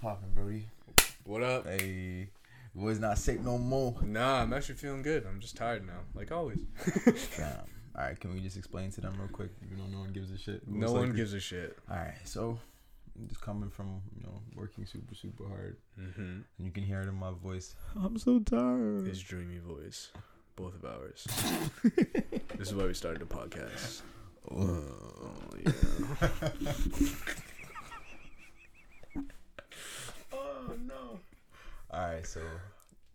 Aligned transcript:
poppin', 0.00 0.32
Brody? 0.34 0.66
What 1.24 1.42
up? 1.42 1.66
Hey, 1.66 2.28
boy's 2.74 2.98
not 2.98 3.18
sick 3.18 3.40
no 3.40 3.58
more. 3.58 3.94
Nah, 4.02 4.42
I'm 4.42 4.52
actually 4.52 4.76
feeling 4.76 5.02
good. 5.02 5.26
I'm 5.26 5.40
just 5.40 5.56
tired 5.56 5.86
now, 5.86 6.00
like 6.14 6.32
always. 6.32 6.58
Damn. 7.36 7.50
All 7.96 8.04
right, 8.04 8.18
can 8.18 8.32
we 8.32 8.40
just 8.40 8.56
explain 8.56 8.90
to 8.92 9.00
them 9.00 9.14
real 9.18 9.28
quick? 9.28 9.50
You 9.70 9.76
know, 9.76 9.84
no 9.90 9.98
one 10.00 10.12
gives 10.12 10.30
a 10.30 10.38
shit. 10.38 10.66
no 10.66 10.80
Most 10.80 10.90
one 10.92 11.00
likely. 11.02 11.16
gives 11.16 11.34
a 11.34 11.40
shit. 11.40 11.76
All 11.90 11.96
right, 11.96 12.14
so 12.24 12.58
I'm 13.18 13.28
just 13.28 13.40
coming 13.40 13.70
from 13.70 14.00
you 14.16 14.22
know 14.22 14.40
working 14.54 14.86
super 14.86 15.14
super 15.14 15.46
hard, 15.48 15.76
Mm-hmm. 16.00 16.20
and 16.20 16.44
you 16.58 16.70
can 16.70 16.84
hear 16.84 17.00
it 17.00 17.08
in 17.08 17.14
my 17.14 17.32
voice. 17.32 17.74
I'm 18.00 18.16
so 18.18 18.38
tired. 18.40 19.06
His 19.06 19.20
dreamy 19.20 19.58
voice, 19.58 20.10
both 20.56 20.74
of 20.74 20.84
ours. 20.84 21.26
this 22.56 22.68
is 22.68 22.74
why 22.74 22.86
we 22.86 22.94
started 22.94 23.20
the 23.22 23.26
podcast. 23.26 24.02
Oh, 24.50 24.82
yeah. 25.62 25.72
oh 30.32 30.72
no. 30.88 31.20
All 31.92 32.00
right, 32.00 32.24
so 32.24 32.40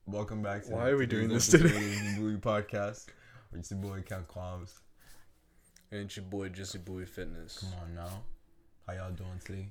welcome 0.05 0.41
back 0.41 0.65
to 0.65 0.71
Why 0.71 0.89
are 0.89 0.97
we 0.97 1.05
doing 1.05 1.29
this 1.29 1.47
today? 1.47 1.69
the 1.69 2.37
Podcast. 2.41 3.05
It's 3.53 3.71
your 3.71 3.79
boy 3.79 4.01
Count 4.01 4.27
Quams. 4.27 4.73
and 5.91 6.01
it's 6.01 6.17
your 6.17 6.25
boy 6.25 6.49
Jesse 6.49 6.79
Boy 6.79 7.05
Fitness. 7.05 7.59
Come 7.59 7.69
on 7.81 7.95
now, 7.95 8.23
how 8.85 8.93
y'all 8.93 9.11
doing 9.11 9.39
today? 9.45 9.69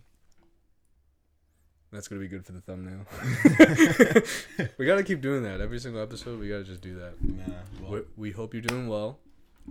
That's 1.92 2.08
gonna 2.08 2.22
be 2.22 2.28
good 2.28 2.46
for 2.46 2.52
the 2.52 2.62
thumbnail. 2.62 3.04
we 4.78 4.86
gotta 4.86 5.02
keep 5.02 5.20
doing 5.20 5.42
that 5.42 5.60
every 5.60 5.80
single 5.80 6.00
episode. 6.00 6.41
We 6.41 6.48
gotta 6.48 6.64
just 6.64 6.80
do 6.80 6.94
that. 6.94 7.22
Nah, 7.22 7.55
well, 7.82 7.91
we, 8.16 8.28
we 8.28 8.30
hope 8.30 8.55
you're 8.55 8.62
doing 8.62 8.88
well. 8.88 9.18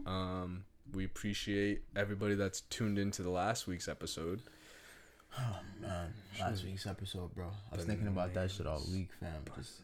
Um, 0.06 0.64
we 0.94 1.06
appreciate 1.06 1.82
everybody 1.96 2.36
that's 2.36 2.62
tuned 2.62 3.00
into 3.00 3.24
the 3.24 3.32
last 3.32 3.66
week's 3.66 3.88
episode. 3.88 4.44
Oh 5.40 5.60
man, 5.82 6.14
last 6.40 6.64
week's 6.64 6.86
episode, 6.86 7.34
bro. 7.34 7.48
I 7.72 7.76
was 7.76 7.86
thinking 7.86 8.08
about 8.08 8.34
that 8.34 8.52
shit 8.52 8.68
all 8.68 8.82
week, 8.92 9.10
fam. 9.20 9.32
Just 9.58 9.82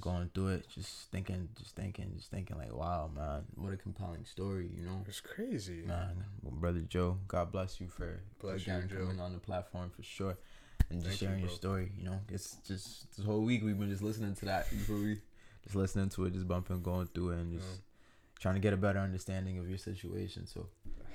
going 0.00 0.30
through 0.34 0.48
it, 0.48 0.66
just 0.74 1.10
thinking, 1.10 1.48
just 1.58 1.74
thinking, 1.74 2.12
just 2.16 2.30
thinking, 2.30 2.56
like, 2.56 2.72
wow, 2.72 3.10
man, 3.14 3.42
what 3.56 3.72
a 3.72 3.76
compelling 3.76 4.24
story, 4.24 4.70
you 4.74 4.84
know, 4.84 5.02
It's 5.08 5.20
crazy. 5.20 5.82
man. 5.86 6.24
Well, 6.42 6.54
brother 6.54 6.80
Joe, 6.80 7.18
God 7.26 7.50
bless 7.50 7.80
you 7.80 7.88
for 7.88 8.20
Bless 8.40 8.62
again 8.62 8.88
Joe. 8.88 9.00
coming 9.06 9.20
on 9.20 9.32
the 9.32 9.40
platform 9.40 9.90
for 9.90 10.02
sure, 10.04 10.38
and 10.88 11.02
just 11.02 11.18
Thank 11.18 11.20
you, 11.22 11.26
sharing 11.28 11.40
your 11.40 11.50
story. 11.50 11.92
You 11.98 12.04
know, 12.06 12.20
it's 12.30 12.56
just 12.66 13.14
this 13.16 13.26
whole 13.26 13.42
week 13.42 13.62
we've 13.64 13.78
been 13.78 13.90
just 13.90 14.02
listening 14.02 14.34
to 14.36 14.44
that. 14.46 14.66
You 14.72 14.78
feel 14.78 14.96
me? 14.98 15.16
Just 15.64 15.74
listening 15.74 16.08
to 16.10 16.24
it, 16.26 16.32
just 16.32 16.46
bumping, 16.48 16.80
going 16.82 17.08
through 17.08 17.30
it, 17.30 17.38
and 17.40 17.52
just 17.52 17.66
Yeah. 17.68 17.80
trying 18.40 18.54
to 18.54 18.60
get 18.60 18.72
a 18.72 18.76
better 18.76 19.00
understanding 19.00 19.58
of 19.58 19.68
your 19.68 19.78
situation. 19.78 20.46
So, 20.46 20.68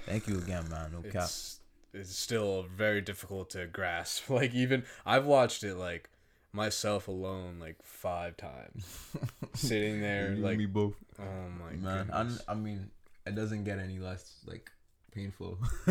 thank 0.06 0.28
you 0.28 0.38
again, 0.38 0.68
man. 0.70 0.92
No 0.92 1.02
cap. 1.10 1.30
It's 1.94 2.10
it's 2.10 2.18
still 2.18 2.66
very 2.76 3.02
difficult 3.02 3.52
to 3.52 3.68
grasp. 3.68 4.30
Like 4.30 4.54
even 4.54 4.84
I've 5.06 5.26
watched 5.26 5.64
it 5.64 5.76
like 5.76 6.10
myself 6.52 7.08
alone 7.08 7.58
like 7.60 7.78
five 7.84 8.38
times, 8.38 8.86
sitting 9.54 10.02
there 10.02 10.36
like 10.36 10.58
me 10.58 10.66
both. 10.66 10.96
oh 11.20 11.50
my 11.60 11.76
Man, 11.76 12.40
I, 12.48 12.54
mean, 12.54 12.90
it 13.26 13.36
doesn't 13.36 13.64
get 13.64 13.80
any 13.80 14.00
less 14.00 14.40
like 14.46 14.72
painful. 15.14 15.58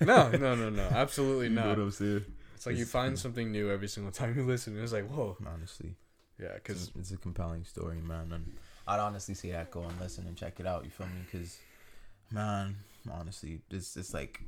no, 0.00 0.30
no, 0.30 0.54
no, 0.54 0.70
no, 0.70 0.82
absolutely 0.82 1.46
you 1.46 1.54
know 1.54 1.62
not. 1.62 1.78
what 1.78 1.84
I'm 1.84 1.90
saying? 1.90 2.24
It's 2.54 2.66
like 2.66 2.76
you 2.76 2.84
find 2.86 3.18
something 3.18 3.52
new 3.52 3.70
every 3.70 3.88
single 3.88 4.12
time 4.12 4.36
you 4.36 4.44
listen. 4.44 4.80
It's 4.82 4.92
like 4.92 5.08
whoa, 5.08 5.36
Honestly, 5.46 5.94
yeah, 6.40 6.48
it's, 6.48 6.56
because 6.56 6.90
it's 6.98 7.10
a 7.12 7.16
compelling 7.16 7.64
story, 7.64 8.00
man. 8.00 8.32
And 8.32 8.52
I'd 8.88 9.00
honestly 9.00 9.34
say 9.34 9.52
that 9.52 9.70
go 9.70 9.82
and 9.82 10.00
listen 10.00 10.26
and 10.26 10.36
check 10.36 10.60
it 10.60 10.66
out. 10.66 10.84
You 10.84 10.90
feel 10.90 11.06
me? 11.06 11.12
Because, 11.30 11.58
man, 12.30 12.76
honestly, 13.10 13.60
it's 13.70 13.96
it's 13.96 14.12
like 14.12 14.40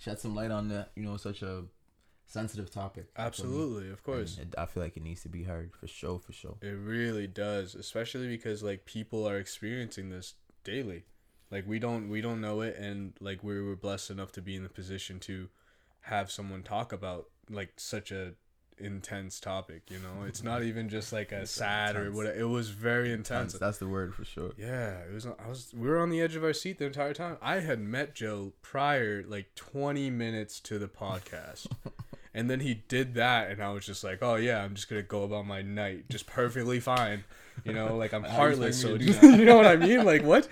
shed 0.00 0.18
some 0.18 0.34
light 0.34 0.50
on 0.50 0.68
that. 0.68 0.90
you 0.96 1.04
know 1.04 1.16
such 1.16 1.42
a 1.42 1.64
sensitive 2.26 2.70
topic. 2.70 3.04
you 3.06 3.12
feel 3.12 3.22
me? 3.22 3.26
absolutely, 3.26 3.90
of 3.90 4.02
course. 4.02 4.38
It, 4.38 4.54
I 4.56 4.66
feel 4.66 4.82
like 4.82 4.96
it 4.96 5.02
needs 5.02 5.22
to 5.22 5.28
be 5.28 5.44
heard 5.44 5.74
for 5.74 5.86
sure, 5.86 6.18
for 6.18 6.32
sure. 6.32 6.56
It 6.62 6.76
really 6.78 7.26
does, 7.26 7.74
especially 7.74 8.28
because 8.28 8.62
like 8.62 8.86
people 8.86 9.28
are 9.28 9.36
experiencing 9.38 10.10
this 10.10 10.34
daily. 10.64 11.04
Like 11.50 11.66
we 11.66 11.78
don't 11.78 12.08
we 12.08 12.20
don't 12.20 12.40
know 12.40 12.60
it 12.60 12.76
and 12.76 13.12
like 13.20 13.42
we 13.42 13.60
were 13.60 13.76
blessed 13.76 14.10
enough 14.10 14.32
to 14.32 14.42
be 14.42 14.54
in 14.56 14.62
the 14.62 14.68
position 14.68 15.18
to 15.20 15.48
have 16.02 16.30
someone 16.30 16.62
talk 16.62 16.92
about 16.92 17.26
like 17.50 17.72
such 17.76 18.10
a 18.12 18.34
intense 18.80 19.38
topic, 19.40 19.82
you 19.88 19.98
know? 19.98 20.24
It's 20.26 20.42
not 20.42 20.62
even 20.70 20.88
just 20.88 21.12
like 21.12 21.32
a 21.32 21.46
sad 21.46 21.96
or 21.96 22.10
what 22.12 22.26
it 22.26 22.48
was 22.48 22.70
very 22.70 23.12
intense. 23.12 23.52
That's, 23.52 23.60
that's 23.60 23.78
the 23.78 23.88
word 23.88 24.14
for 24.14 24.24
sure. 24.24 24.52
Yeah, 24.58 24.98
it 25.00 25.12
was 25.12 25.26
I 25.26 25.48
was 25.48 25.72
we 25.76 25.88
were 25.88 25.98
on 26.00 26.10
the 26.10 26.20
edge 26.20 26.36
of 26.36 26.44
our 26.44 26.52
seat 26.52 26.78
the 26.78 26.86
entire 26.86 27.14
time. 27.14 27.36
I 27.42 27.60
had 27.60 27.80
met 27.80 28.14
Joe 28.14 28.52
prior 28.62 29.22
like 29.26 29.54
20 29.54 30.10
minutes 30.10 30.60
to 30.60 30.78
the 30.78 30.88
podcast. 30.88 31.66
and 32.34 32.48
then 32.48 32.60
he 32.60 32.74
did 32.88 33.14
that 33.14 33.50
and 33.50 33.62
I 33.62 33.70
was 33.70 33.84
just 33.84 34.04
like, 34.04 34.18
"Oh 34.22 34.36
yeah, 34.36 34.62
I'm 34.62 34.74
just 34.74 34.88
to 34.88 35.02
go 35.02 35.24
about 35.24 35.46
my 35.46 35.62
night 35.62 36.08
just 36.08 36.26
perfectly 36.26 36.80
fine." 36.80 37.24
You 37.64 37.74
know, 37.74 37.96
like 37.96 38.14
I'm 38.14 38.22
heartless, 38.38 38.80
so 38.80 38.94
expect 38.94 39.00
me 39.00 39.06
to 39.06 39.12
just, 39.12 39.20
do 39.20 39.30
that? 39.32 39.38
you 39.38 39.44
know 39.44 39.56
what 39.56 39.66
I 39.66 39.76
mean? 39.76 40.04
Like 40.04 40.22
what? 40.22 40.48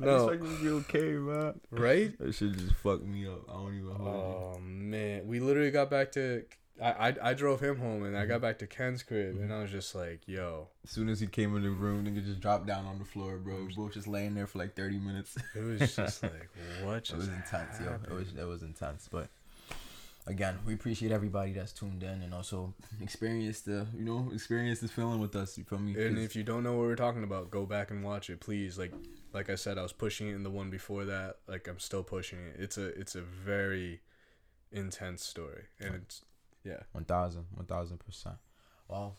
I 0.00 0.04
No. 0.04 0.26
like 0.26 0.40
to 0.40 0.58
be 0.62 0.68
okay, 0.68 1.10
man. 1.12 1.60
Right? 1.70 2.18
That 2.18 2.34
shit 2.34 2.52
just 2.56 2.74
fucked 2.76 3.04
me 3.04 3.26
up. 3.26 3.42
I 3.50 3.52
don't 3.54 3.74
even 3.74 3.90
hold 3.94 4.00
you. 4.00 4.14
Oh 4.14 4.58
man, 4.62 5.26
we 5.26 5.40
literally 5.40 5.70
got 5.70 5.90
back 5.90 6.12
to 6.12 6.44
I, 6.80 7.08
I 7.08 7.14
I 7.22 7.34
drove 7.34 7.60
him 7.60 7.78
home 7.78 8.04
and 8.04 8.16
I 8.16 8.26
got 8.26 8.40
back 8.40 8.58
to 8.60 8.66
Ken's 8.66 9.02
crib 9.02 9.36
and 9.36 9.52
I 9.52 9.62
was 9.62 9.70
just 9.70 9.94
like, 9.94 10.20
"Yo, 10.26 10.68
As 10.84 10.90
soon 10.90 11.08
as 11.08 11.20
he 11.20 11.26
came 11.26 11.56
in 11.56 11.62
the 11.62 11.70
room, 11.70 12.04
nigga 12.04 12.24
just 12.24 12.40
dropped 12.40 12.66
down 12.66 12.86
on 12.86 12.98
the 12.98 13.04
floor, 13.04 13.36
bro. 13.38 13.64
We 13.64 13.74
both 13.74 13.94
just 13.94 14.06
laying 14.06 14.34
there 14.34 14.46
for 14.46 14.58
like 14.58 14.74
thirty 14.74 14.98
minutes. 14.98 15.36
it 15.54 15.60
was 15.60 15.96
just 15.96 16.22
like 16.22 16.48
what 16.82 17.04
just 17.04 17.14
it 17.14 17.18
was 17.18 17.28
intense, 17.28 17.80
yo. 17.80 17.94
It 18.04 18.12
was 18.12 18.28
it 18.38 18.46
was 18.46 18.62
intense, 18.62 19.08
but 19.10 19.28
again, 20.28 20.58
we 20.66 20.74
appreciate 20.74 21.10
everybody 21.10 21.52
that's 21.52 21.72
tuned 21.72 22.02
in 22.02 22.22
and 22.22 22.32
also 22.32 22.74
experienced 23.00 23.64
the 23.64 23.86
you 23.96 24.04
know 24.04 24.30
experience 24.32 24.78
this 24.80 24.90
feeling 24.90 25.18
with 25.18 25.34
us. 25.34 25.58
You 25.58 25.64
feel 25.64 25.78
me? 25.78 26.00
And 26.00 26.18
if 26.18 26.36
you 26.36 26.44
don't 26.44 26.62
know 26.62 26.74
what 26.76 26.86
we're 26.86 26.96
talking 26.96 27.24
about, 27.24 27.50
go 27.50 27.66
back 27.66 27.90
and 27.90 28.04
watch 28.04 28.30
it, 28.30 28.40
please. 28.40 28.78
Like 28.78 28.92
like 29.32 29.50
I 29.50 29.56
said, 29.56 29.78
I 29.78 29.82
was 29.82 29.92
pushing 29.92 30.28
it 30.28 30.34
in 30.34 30.42
the 30.42 30.50
one 30.50 30.70
before 30.70 31.04
that. 31.06 31.38
Like 31.48 31.66
I'm 31.66 31.80
still 31.80 32.02
pushing 32.02 32.38
it. 32.38 32.56
It's 32.58 32.78
a 32.78 32.86
it's 32.98 33.16
a 33.16 33.22
very 33.22 34.00
intense 34.70 35.24
story, 35.24 35.64
and 35.80 35.94
it's 35.94 36.22
yeah. 36.64 36.80
One 36.92 37.04
thousand, 37.04 37.46
one 37.54 37.66
thousand 37.66 37.98
percent. 37.98 38.36
Well, 38.88 39.14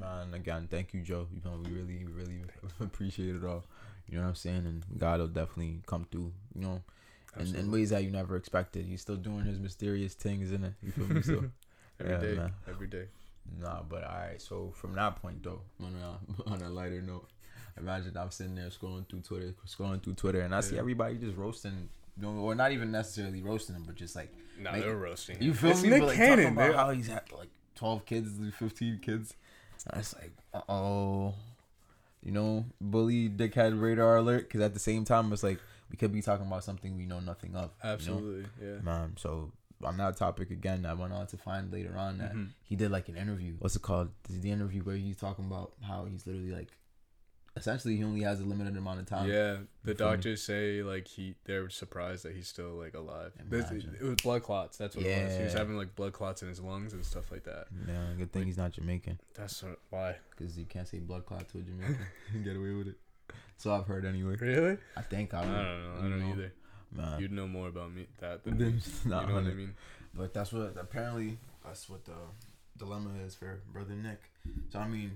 man, 0.00 0.32
again, 0.32 0.66
thank 0.70 0.94
you, 0.94 1.02
Joe. 1.02 1.26
You 1.34 1.42
know, 1.44 1.58
we 1.62 1.70
really, 1.70 2.06
really 2.06 2.40
appreciate 2.80 3.36
it 3.36 3.44
all. 3.44 3.64
You 4.08 4.16
know 4.16 4.22
what 4.22 4.28
I'm 4.30 4.34
saying? 4.34 4.64
And 4.66 4.84
God 4.98 5.20
will 5.20 5.28
definitely 5.28 5.82
come 5.86 6.06
through. 6.10 6.32
You 6.54 6.60
know, 6.62 6.82
in, 7.38 7.54
in 7.54 7.70
ways 7.70 7.90
that 7.90 8.02
you 8.02 8.10
never 8.10 8.36
expected. 8.36 8.86
He's 8.86 9.02
still 9.02 9.16
doing 9.16 9.44
his 9.44 9.58
mysterious 9.58 10.14
things, 10.14 10.44
isn't 10.50 10.64
it. 10.64 10.72
You 10.82 10.92
feel 10.92 11.06
me? 11.06 11.22
So, 11.22 11.44
Every 12.00 12.12
yeah, 12.12 12.20
day, 12.20 12.34
man. 12.34 12.52
every 12.66 12.86
day. 12.86 13.04
nah, 13.60 13.82
but 13.82 14.04
all 14.04 14.16
right. 14.16 14.40
So 14.40 14.72
from 14.74 14.94
that 14.94 15.16
point, 15.20 15.42
though, 15.42 15.60
on 15.84 15.94
a 15.94 16.50
on 16.50 16.62
a 16.62 16.70
lighter 16.70 17.02
note, 17.02 17.28
imagine 17.76 18.16
I'm 18.16 18.30
sitting 18.30 18.54
there 18.54 18.68
scrolling 18.70 19.06
through 19.06 19.20
Twitter, 19.20 19.54
scrolling 19.68 20.02
through 20.02 20.14
Twitter, 20.14 20.40
and 20.40 20.54
I 20.54 20.60
see 20.60 20.78
everybody 20.78 21.16
just 21.16 21.36
roasting. 21.36 21.90
You 22.20 22.26
know, 22.26 22.38
or 22.40 22.54
not 22.54 22.72
even 22.72 22.90
necessarily 22.92 23.42
roasting 23.42 23.74
him, 23.76 23.84
but 23.86 23.94
just 23.94 24.14
like 24.16 24.32
No, 24.58 24.70
Like, 24.72 24.82
they're 24.82 24.96
roasting. 24.96 25.42
you 25.42 25.54
feel 25.54 25.70
it's 25.70 25.82
me? 25.82 25.88
Nick 25.90 26.00
But, 26.00 26.08
like, 26.08 26.16
Cannon. 26.16 26.54
talking 26.54 26.70
about 26.70 26.74
how 26.74 26.90
he's 26.90 27.06
had 27.08 27.22
like 27.36 27.48
twelve 27.74 28.04
kids, 28.06 28.30
fifteen 28.56 28.98
kids. 28.98 29.34
And 29.90 30.00
it's 30.00 30.14
like, 30.14 30.32
uh 30.52 30.60
oh, 30.68 31.34
you 32.22 32.32
know, 32.32 32.66
bully 32.80 33.30
dickhead 33.30 33.80
radar 33.80 34.16
alert. 34.18 34.42
Because 34.48 34.60
at 34.60 34.74
the 34.74 34.80
same 34.80 35.04
time, 35.04 35.32
it's 35.32 35.42
like 35.42 35.58
we 35.90 35.96
could 35.96 36.12
be 36.12 36.20
talking 36.22 36.46
about 36.46 36.62
something 36.64 36.96
we 36.96 37.06
know 37.06 37.20
nothing 37.20 37.54
of. 37.56 37.70
you 37.82 37.88
know? 37.88 37.92
Absolutely, 37.94 38.46
yeah. 38.62 38.80
man. 38.82 39.14
So 39.16 39.52
on 39.82 39.96
that 39.96 40.16
topic 40.18 40.50
again, 40.50 40.84
I 40.84 40.92
went 40.92 41.14
on 41.14 41.26
to 41.28 41.38
find 41.38 41.72
later 41.72 41.96
on 41.96 42.18
that 42.18 42.34
Mhm. 42.34 42.48
he 42.64 42.76
did 42.76 42.90
like 42.90 43.08
an 43.08 43.16
interview. 43.16 43.54
What's 43.60 43.76
it 43.76 43.82
called? 43.82 44.10
The 44.28 44.50
interview 44.50 44.82
where 44.82 44.96
he's 44.96 45.16
talking 45.16 45.46
about 45.46 45.72
how 45.82 46.04
he's 46.04 46.26
literally 46.26 46.52
like, 46.52 46.68
essentially, 47.56 47.96
he 47.96 48.04
only 48.04 48.22
has 48.22 48.40
a 48.40 48.44
limited 48.44 48.76
amount 48.76 49.00
of 49.00 49.06
time. 49.06 49.28
Yeah, 49.28 49.56
the 49.84 49.94
doctors 49.94 50.42
say 50.42 50.82
like 50.82 51.06
he 51.08 51.34
they're 51.44 51.68
surprised 51.70 52.24
that 52.24 52.34
he's 52.34 52.48
still 52.48 52.72
like 52.72 52.94
alive. 52.94 53.32
This-. 53.48 53.70
It 53.70 54.02
was 54.02 54.16
blood 54.16 54.42
clots. 54.42 54.76
That's 54.78 54.96
what 54.96 55.04
it 55.04 55.24
was. 55.24 55.36
He 55.36 55.42
was 55.44 55.52
having 55.54 55.76
like 55.76 55.94
blood 55.94 56.12
clots 56.12 56.42
in 56.42 56.48
his 56.48 56.60
lungs 56.60 56.92
and 56.92 57.04
stuff 57.04 57.30
like 57.30 57.44
that. 57.44 57.66
Yeah, 57.86 57.94
good 58.18 58.32
thing 58.32 58.46
he's 58.46 58.58
not 58.58 58.72
Jamaican. 58.72 59.20
That's 59.34 59.62
what, 59.62 59.78
why. 59.90 60.16
because 60.30 60.58
you 60.58 60.64
can't 60.64 60.88
say 60.88 60.98
blood 60.98 61.26
clot 61.26 61.48
to 61.50 61.58
a 61.58 61.62
Jamaican 61.62 61.98
and 62.34 62.44
get 62.44 62.56
away 62.56 62.72
with 62.72 62.88
it. 62.88 62.96
So 63.56 63.72
I've 63.72 63.86
heard 63.86 64.04
anyway. 64.04 64.36
Really? 64.40 64.78
I 64.96 65.02
think 65.02 65.34
I, 65.34 65.40
I 65.40 65.42
don't 65.42 65.52
know. 65.52 65.92
I 65.98 66.02
don't 66.02 66.20
know, 66.20 66.32
either. 66.32 66.52
Man, 66.92 67.20
You'd 67.20 67.32
know 67.32 67.46
more 67.46 67.68
about 67.68 67.92
me 67.92 68.06
that 68.18 68.42
than 68.42 68.58
me. 68.58 68.64
you 69.04 69.10
know 69.10 69.18
what 69.18 69.28
I 69.28 69.54
mean? 69.54 69.74
but 70.14 70.34
that's 70.34 70.52
what 70.52 70.74
apparently 70.76 71.38
that's 71.64 71.88
what 71.88 72.04
the 72.04 72.12
dilemma 72.80 73.10
is 73.26 73.34
for 73.34 73.60
brother 73.72 73.94
Nick. 73.94 74.20
So 74.72 74.78
I 74.78 74.88
mean, 74.88 75.12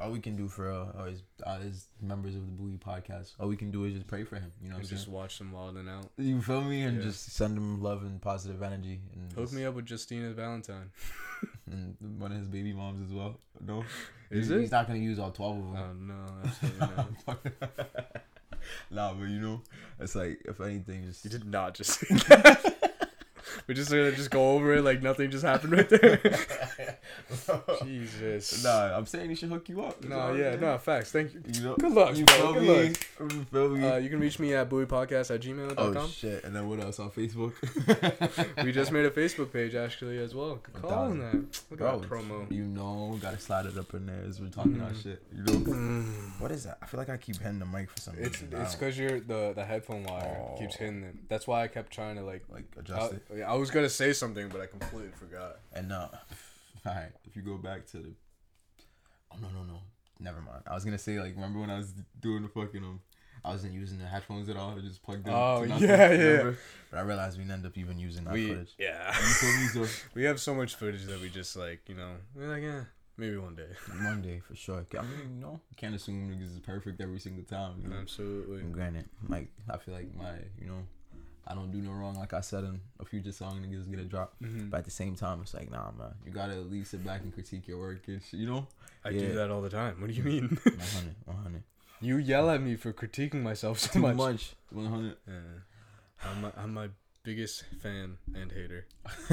all 0.00 0.10
we 0.10 0.18
can 0.18 0.34
do 0.34 0.48
for 0.48 0.70
uh, 0.70 1.04
is, 1.04 1.22
uh, 1.46 1.58
is 1.62 1.86
members 2.00 2.34
of 2.34 2.40
the 2.46 2.52
Bowie 2.52 2.78
podcast. 2.84 3.32
All 3.38 3.48
we 3.48 3.56
can 3.56 3.70
do 3.70 3.84
is 3.84 3.92
just 3.94 4.06
pray 4.06 4.24
for 4.24 4.36
him. 4.36 4.50
You 4.62 4.70
know, 4.70 4.76
And 4.76 4.88
just 4.88 5.06
watch 5.08 5.38
them 5.38 5.52
wilding 5.52 5.88
out. 5.88 6.08
you 6.16 6.40
feel 6.40 6.62
me, 6.62 6.82
and 6.82 6.96
Yeah. 6.98 7.04
just 7.04 7.32
send 7.32 7.56
him 7.56 7.82
love 7.82 8.02
and 8.02 8.20
positive 8.20 8.62
energy, 8.62 9.00
and 9.14 9.30
Hook 9.32 9.44
just- 9.44 9.52
me 9.54 9.64
up 9.66 9.74
with 9.74 9.88
Justina 9.90 10.32
Valentine. 10.32 10.90
and 11.70 11.96
one 12.18 12.32
of 12.32 12.38
his 12.38 12.48
baby 12.48 12.72
moms 12.72 13.06
as 13.08 13.14
well. 13.14 13.38
No, 13.60 13.80
Is 14.30 14.46
he's, 14.48 14.50
it? 14.50 14.60
He's 14.62 14.70
not 14.70 14.86
gonna 14.86 14.98
use 14.98 15.18
all 15.18 15.30
twelve 15.30 15.58
of 15.58 15.72
them. 15.74 16.10
Oh 16.10 16.14
no, 16.14 16.48
absolutely 16.48 16.88
not. 16.96 18.26
nah, 18.90 19.12
but 19.14 19.28
you 19.28 19.40
know, 19.40 19.60
it's 20.00 20.14
like 20.14 20.40
if 20.46 20.60
anything, 20.60 21.04
just 21.04 21.24
You 21.24 21.30
did 21.30 21.44
not 21.44 21.74
just 21.74 22.00
say 22.00 22.14
that. 22.28 22.71
We're 23.66 23.74
just 23.74 23.90
gonna 23.90 24.12
just 24.12 24.30
go 24.30 24.50
over 24.52 24.74
it 24.74 24.82
like 24.82 25.02
nothing 25.02 25.30
just 25.30 25.44
happened 25.44 25.72
right 25.72 25.88
there. 25.88 26.20
Jesus. 27.84 28.62
Nah, 28.64 28.96
I'm 28.96 29.06
saying 29.06 29.30
he 29.30 29.34
should 29.36 29.48
hook 29.50 29.68
you 29.68 29.82
up. 29.82 30.02
No, 30.04 30.18
I'm 30.18 30.38
yeah, 30.38 30.56
no, 30.56 30.78
facts. 30.78 31.12
Thank 31.12 31.34
you. 31.34 31.42
You 31.52 31.60
know, 31.62 31.74
Good 31.76 31.92
luck, 31.92 32.16
you 32.16 32.26
feel 32.26 32.52
Good 32.52 32.62
me? 32.62 32.68
luck. 32.68 32.96
You 33.20 33.44
feel 33.44 33.68
me? 33.70 33.86
Uh, 33.88 33.96
you 33.96 34.10
can 34.10 34.20
reach 34.20 34.38
me 34.38 34.54
at 34.54 34.68
buoypodcast 34.68 35.34
at 35.34 35.40
gmail.com. 35.40 35.96
oh 35.96 36.06
shit! 36.08 36.44
And 36.44 36.54
then 36.54 36.68
what 36.68 36.80
else 36.80 36.98
on 37.00 37.10
Facebook? 37.10 37.52
we 38.64 38.72
just 38.72 38.92
made 38.92 39.04
a 39.04 39.10
Facebook 39.10 39.52
page 39.52 39.74
actually 39.74 40.18
as 40.18 40.34
well. 40.34 40.56
Call 40.80 40.90
on 40.92 41.18
that. 41.20 41.34
Look 41.70 41.78
Bro, 41.80 41.94
at 41.94 42.00
that 42.02 42.10
promo. 42.10 42.50
You 42.50 42.64
know, 42.64 43.18
gotta 43.20 43.38
slide 43.38 43.66
it 43.66 43.76
up 43.78 43.92
in 43.94 44.06
there 44.06 44.22
as 44.28 44.40
we're 44.40 44.48
talking 44.48 44.80
our 44.80 44.90
Mhm. 44.90 45.02
shit. 45.02 45.22
You 45.34 45.42
know, 45.44 45.52
Mm. 45.72 46.40
what 46.40 46.50
is 46.52 46.64
that? 46.64 46.78
I 46.82 46.86
feel 46.86 46.98
like 46.98 47.08
I 47.10 47.16
keep 47.16 47.36
hitting 47.38 47.58
the 47.58 47.66
mic 47.66 47.90
for 47.90 48.00
some 48.00 48.16
reason. 48.16 48.48
It's 48.52 48.74
because 48.74 48.98
you're 48.98 49.20
the 49.20 49.52
the 49.54 49.64
headphone 49.64 50.04
wire 50.04 50.38
keeps 50.58 50.76
Oh. 50.76 50.84
hitting 50.84 51.02
it. 51.04 51.28
That's 51.28 51.46
why 51.46 51.62
I 51.62 51.68
kept 51.68 51.92
trying 51.92 52.16
to 52.16 52.22
like. 52.22 52.42
like 52.50 52.64
adjust 52.78 53.14
it. 53.14 53.22
I 53.42 53.54
was 53.54 53.70
gonna 53.70 53.88
say 53.88 54.12
something, 54.12 54.48
but 54.48 54.60
I 54.60 54.66
completely 54.66 55.12
forgot. 55.18 55.58
And 55.72 55.92
uh, 55.92 56.08
all 56.86 56.94
right, 56.94 57.12
if 57.24 57.36
you 57.36 57.42
go 57.42 57.56
back 57.56 57.86
to 57.88 57.98
the, 57.98 58.12
oh 59.32 59.36
no 59.40 59.48
no 59.48 59.64
no, 59.64 59.78
never 60.20 60.40
mind. 60.40 60.62
I 60.66 60.74
was 60.74 60.84
gonna 60.84 60.98
say 60.98 61.20
like, 61.20 61.34
remember 61.34 61.60
when 61.60 61.70
I 61.70 61.78
was 61.78 61.92
doing 62.20 62.42
the 62.42 62.48
fucking 62.48 62.82
um, 62.82 63.00
I 63.44 63.50
wasn't 63.50 63.74
using 63.74 63.98
the 63.98 64.06
headphones 64.06 64.48
at 64.48 64.56
all. 64.56 64.76
I 64.76 64.80
just 64.80 65.02
plugged 65.02 65.26
in. 65.26 65.34
Oh, 65.34 65.62
to 65.62 65.68
nothing, 65.68 65.88
yeah, 65.88 66.12
yeah. 66.12 66.52
But 66.90 66.98
I 66.98 67.02
realized 67.02 67.38
we 67.38 67.50
end 67.50 67.66
up 67.66 67.76
even 67.76 67.98
using 67.98 68.24
that 68.24 68.34
we 68.34 68.48
footage. 68.48 68.74
yeah. 68.78 69.08
You 69.08 69.34
feel 69.34 69.82
me? 69.82 69.86
So 69.86 69.94
we 70.14 70.24
have 70.24 70.40
so 70.40 70.54
much 70.54 70.76
footage 70.76 71.04
that 71.06 71.20
we 71.20 71.28
just 71.28 71.56
like 71.56 71.80
you 71.88 71.96
know 71.96 72.12
we're 72.34 72.48
like 72.48 72.62
yeah 72.62 72.84
maybe 73.16 73.36
one 73.36 73.54
day. 73.54 73.68
one 74.04 74.22
day 74.22 74.40
for 74.46 74.54
sure. 74.54 74.84
I 74.98 75.02
mean, 75.02 75.36
you 75.36 75.40
know, 75.40 75.60
you 75.70 75.76
can't 75.76 75.94
assume 75.94 76.30
niggas 76.30 76.54
is 76.54 76.60
perfect 76.60 77.00
every 77.00 77.18
single 77.18 77.44
time. 77.44 77.80
You 77.82 77.88
know? 77.88 77.96
Absolutely. 77.96 78.60
And 78.60 78.72
granted, 78.72 79.08
like 79.28 79.50
I 79.68 79.76
feel 79.76 79.94
like 79.94 80.14
my, 80.14 80.34
you 80.60 80.66
know, 80.66 80.82
I 81.46 81.54
don't 81.54 81.70
do 81.72 81.78
no 81.78 81.90
wrong. 81.92 82.14
Like 82.14 82.32
I 82.34 82.40
said 82.40 82.64
in 82.64 82.80
a 83.00 83.04
future 83.04 83.32
song, 83.32 83.60
niggas 83.62 83.90
get 83.90 83.98
a 83.98 84.04
drop. 84.04 84.34
Mhm. 84.42 84.70
But 84.70 84.78
at 84.78 84.84
the 84.84 84.90
same 84.92 85.16
time, 85.16 85.40
it's 85.42 85.54
like, 85.54 85.70
nah, 85.70 85.90
man, 85.92 86.14
you 86.24 86.30
gotta 86.32 86.52
at 86.54 86.70
least 86.70 86.92
sit 86.92 87.04
back 87.04 87.22
and 87.22 87.32
critique 87.32 87.66
your 87.66 87.78
work 87.78 88.06
and 88.08 88.20
you 88.32 88.46
know. 88.46 88.66
I 89.04 89.10
Yeah. 89.10 89.20
do 89.20 89.32
that 89.34 89.50
all 89.50 89.60
the 89.62 89.70
time. 89.70 90.00
What 90.00 90.08
do 90.08 90.12
you 90.14 90.22
mean? 90.32 90.48
100, 90.64 91.16
100. 91.26 91.62
you 92.00 92.16
yell 92.18 92.48
at 92.50 92.60
me 92.62 92.76
for 92.76 92.92
critiquing 92.92 93.42
myself 93.42 93.78
so 93.80 93.92
Too 93.92 94.00
much. 94.00 94.16
much. 94.16 94.54
100. 94.70 95.16
Yeah. 95.26 95.34
I'm 96.24 96.40
my, 96.42 96.52
I'm 96.56 96.74
my 96.74 96.88
biggest 97.24 97.64
fan 97.82 98.18
and 98.34 98.52
hater. 98.52 98.86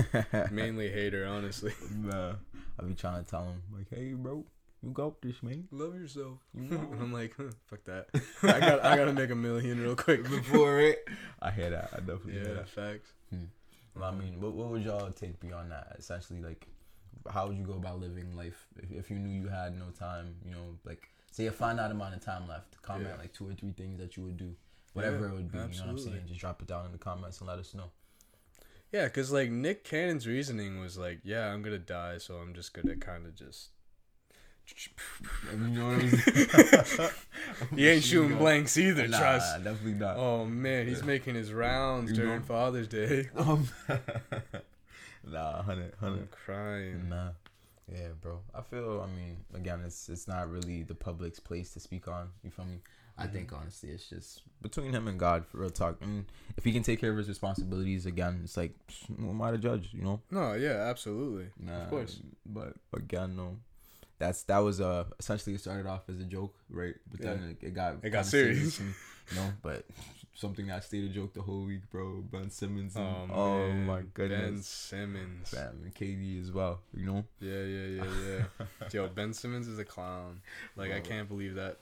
Mainly 0.51 0.89
hater, 0.89 1.25
honestly. 1.27 1.73
nah, 1.95 2.33
I 2.79 2.83
be 2.83 2.95
trying 2.95 3.23
to 3.23 3.29
tell 3.29 3.43
him 3.45 3.61
like, 3.75 3.87
hey, 3.91 4.13
bro, 4.13 4.45
you 4.81 4.91
got 4.91 5.21
this, 5.21 5.41
man. 5.43 5.67
Love 5.71 5.95
yourself. 5.95 6.37
You 6.53 6.61
and. 6.71 7.01
I'm 7.01 7.13
like, 7.13 7.33
huh, 7.37 7.51
fuck 7.67 7.83
that. 7.85 8.07
I 8.43 8.59
got 8.59 8.85
I 8.85 8.95
gotta 8.95 9.13
make 9.13 9.29
a 9.29 9.35
million 9.35 9.81
real 9.81 9.95
quick 9.95 10.23
Before 10.23 10.79
it, 10.79 11.07
I 11.41 11.51
hear 11.51 11.69
that. 11.71 11.89
I 11.93 11.97
definitely 11.99 12.33
hear 12.33 12.47
Yeah, 12.47 12.53
that. 12.53 12.69
facts. 12.69 13.09
Hmm. 13.29 13.45
Well, 13.95 14.05
I 14.11 14.15
mean, 14.15 14.39
what, 14.39 14.53
what 14.53 14.69
would 14.69 14.83
y'all 14.83 15.11
take 15.11 15.39
beyond 15.39 15.71
that? 15.71 15.95
Essentially, 15.99 16.41
like, 16.41 16.67
how 17.29 17.47
would 17.47 17.57
you 17.57 17.63
go 17.65 17.73
about 17.73 17.99
living 17.99 18.35
life 18.35 18.67
if, 18.77 18.91
if 18.91 19.09
you 19.11 19.17
knew 19.17 19.41
you 19.41 19.49
had 19.49 19.77
no 19.77 19.85
time? 19.97 20.35
You 20.45 20.51
know, 20.51 20.77
like, 20.85 21.09
say 21.31 21.47
a 21.47 21.51
finite 21.51 21.91
amount 21.91 22.15
of 22.15 22.21
time 22.23 22.47
left. 22.47 22.81
Comment 22.81 23.09
Yeah. 23.13 23.19
like 23.21 23.33
two 23.33 23.49
or 23.49 23.53
three 23.53 23.71
things 23.73 23.99
that 23.99 24.15
you 24.15 24.23
would 24.23 24.37
do, 24.37 24.55
whatever 24.93 25.25
Yeah, 25.25 25.31
it 25.31 25.33
would 25.35 25.51
be. 25.51 25.57
You 25.57 25.63
know 25.63 25.69
what 25.87 25.89
I'm 25.89 25.97
saying? 25.99 26.21
Just 26.27 26.39
drop 26.39 26.61
it 26.61 26.67
down 26.67 26.85
in 26.85 26.91
the 26.93 26.97
comments 26.97 27.39
and 27.39 27.47
let 27.49 27.59
us 27.59 27.73
know. 27.73 27.91
Yeah, 28.91 29.07
cause 29.09 29.31
like 29.31 29.51
Nick 29.51 29.83
Cannon's 29.83 30.25
reasoning 30.25 30.79
was 30.79 30.97
like, 30.97 31.19
yeah, 31.23 31.51
I'm 31.53 31.61
gonna 31.61 31.77
die, 31.77 32.17
so 32.17 32.35
I'm 32.35 32.53
just 32.55 32.73
gonna 32.73 32.95
kind 32.95 33.25
of 33.27 33.35
just. 33.35 33.69
You 35.51 35.57
know 35.57 35.87
what 35.87 36.03
I'm 36.03 36.09
saying? 36.87 37.09
He 37.75 37.87
ain't 37.87 38.03
shooting 38.03 38.37
blanks 38.37 38.77
either. 38.77 39.07
Trust. 39.07 39.21
Nah, 39.21 39.29
trust. 39.39 39.63
definitely 39.63 39.93
not. 39.99 40.17
Oh 40.17 40.45
man, 40.45 40.87
he's 40.87 41.03
making 41.03 41.35
his 41.35 41.51
rounds 41.51 42.13
during 42.13 42.39
know? 42.39 42.45
Father's 42.45 42.87
Day. 42.87 43.29
Um, 43.37 43.67
nah, 45.27 45.61
hundred, 45.63 45.93
I'm 46.01 46.27
crying. 46.31 47.09
Nah. 47.09 47.31
Yeah, 47.91 48.09
bro. 48.21 48.39
I 48.53 48.61
feel. 48.61 49.01
I 49.01 49.07
mean, 49.15 49.37
again, 49.53 49.81
it's 49.85 50.09
it's 50.09 50.27
not 50.27 50.49
really 50.49 50.83
the 50.83 50.95
public's 50.95 51.39
place 51.39 51.73
to 51.73 51.79
speak 51.79 52.07
on. 52.07 52.29
You 52.43 52.51
feel 52.51 52.65
me? 52.65 52.79
I 53.17 53.23
Mm-hmm. 53.23 53.33
think 53.33 53.51
honestly, 53.53 53.89
it's 53.89 54.07
just 54.09 54.43
between 54.61 54.93
him 54.93 55.07
and 55.09 55.19
God 55.19 55.45
for 55.45 55.57
real 55.57 55.69
talk. 55.69 55.97
And 56.01 56.25
if 56.55 56.63
he 56.63 56.71
can 56.71 56.83
take 56.83 57.01
care 57.01 57.11
of 57.11 57.17
his 57.17 57.27
responsibilities, 57.27 58.05
again, 58.05 58.39
it's 58.43 58.55
like 58.55 58.73
who 59.19 59.29
am 59.29 59.41
I 59.41 59.51
to 59.51 59.57
judge? 59.57 59.89
You 59.91 60.03
know? 60.03 60.21
No, 60.31 60.53
yeah, 60.53 60.87
absolutely. 60.89 61.47
Nah, 61.59 61.81
Of 61.83 61.89
course. 61.89 62.19
But 62.45 62.75
again, 62.95 63.35
no. 63.35 63.57
That's 64.19 64.43
that 64.43 64.59
was 64.59 64.79
uh 64.81 65.05
essentially 65.19 65.55
it 65.55 65.61
started 65.61 65.87
off 65.87 66.01
as 66.09 66.19
a 66.19 66.25
joke, 66.25 66.53
right? 66.69 66.95
But 67.09 67.21
then 67.21 67.57
it, 67.61 67.65
it 67.67 67.73
got 67.73 67.95
It 68.03 68.09
got 68.11 68.25
serious. 68.25 68.79
and, 68.79 68.93
you 69.31 69.35
know. 69.37 69.49
But 69.61 69.85
something 70.35 70.67
that 70.67 70.83
stayed 70.83 71.09
a 71.09 71.13
joke 71.13 71.33
the 71.33 71.41
whole 71.41 71.63
week, 71.63 71.89
bro. 71.91 72.21
Ben 72.31 72.49
Simmons. 72.49 72.95
Oh, 72.97 73.01
And, 73.01 73.31
oh, 73.33 73.67
man. 73.67 73.85
my 73.85 74.01
goodness, 74.13 74.41
Ben. 74.41 74.61
Simmons. 74.63 75.49
Fam, 75.49 75.81
and 75.83 75.93
KD 75.95 76.41
as 76.41 76.51
well. 76.51 76.79
You 76.93 77.05
know. 77.05 77.25
Yeah, 77.39 77.63
yeah, 77.63 78.03
yeah, 78.03 78.43
yeah. 78.59 78.87
Yo, 78.93 79.07
Ben 79.07 79.33
Simmons 79.33 79.67
is 79.67 79.79
a 79.79 79.85
clown. 79.85 80.41
Like 80.75 80.91
I 80.91 80.99
can't 80.99 81.27
believe 81.29 81.55
that. 81.55 81.77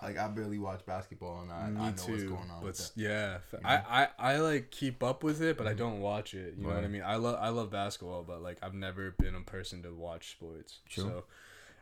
I, 0.00 0.06
like 0.06 0.18
I 0.18 0.28
barely 0.28 0.58
watch 0.58 0.84
basketball 0.86 1.42
and 1.42 1.52
I, 1.52 1.70
Me 1.70 1.80
I 1.80 1.90
know 1.90 1.96
too. 1.96 2.12
what's 2.12 2.24
going 2.24 2.50
on. 2.50 2.62
but 2.62 2.90
yeah, 2.96 3.38
You 3.52 3.58
I, 3.64 3.76
know? 3.76 3.82
I 3.88 4.08
I 4.18 4.36
like 4.38 4.70
keep 4.70 5.02
up 5.02 5.22
with 5.22 5.42
it, 5.42 5.56
but 5.58 5.66
I 5.66 5.70
mm-hmm. 5.70 5.78
don't 5.78 6.00
watch 6.00 6.34
it. 6.34 6.54
You 6.56 6.66
know 6.66 6.74
what 6.74 6.84
I 6.84 6.88
mean? 6.88 7.02
I 7.04 7.16
love 7.16 7.38
I 7.40 7.48
love 7.48 7.70
basketball, 7.70 8.22
but 8.22 8.42
like 8.42 8.58
I've 8.62 8.74
never 8.74 9.12
been 9.12 9.34
a 9.34 9.40
person 9.40 9.82
to 9.82 9.92
watch 9.92 10.30
sports. 10.32 10.78
True. 10.88 11.04
So 11.04 11.24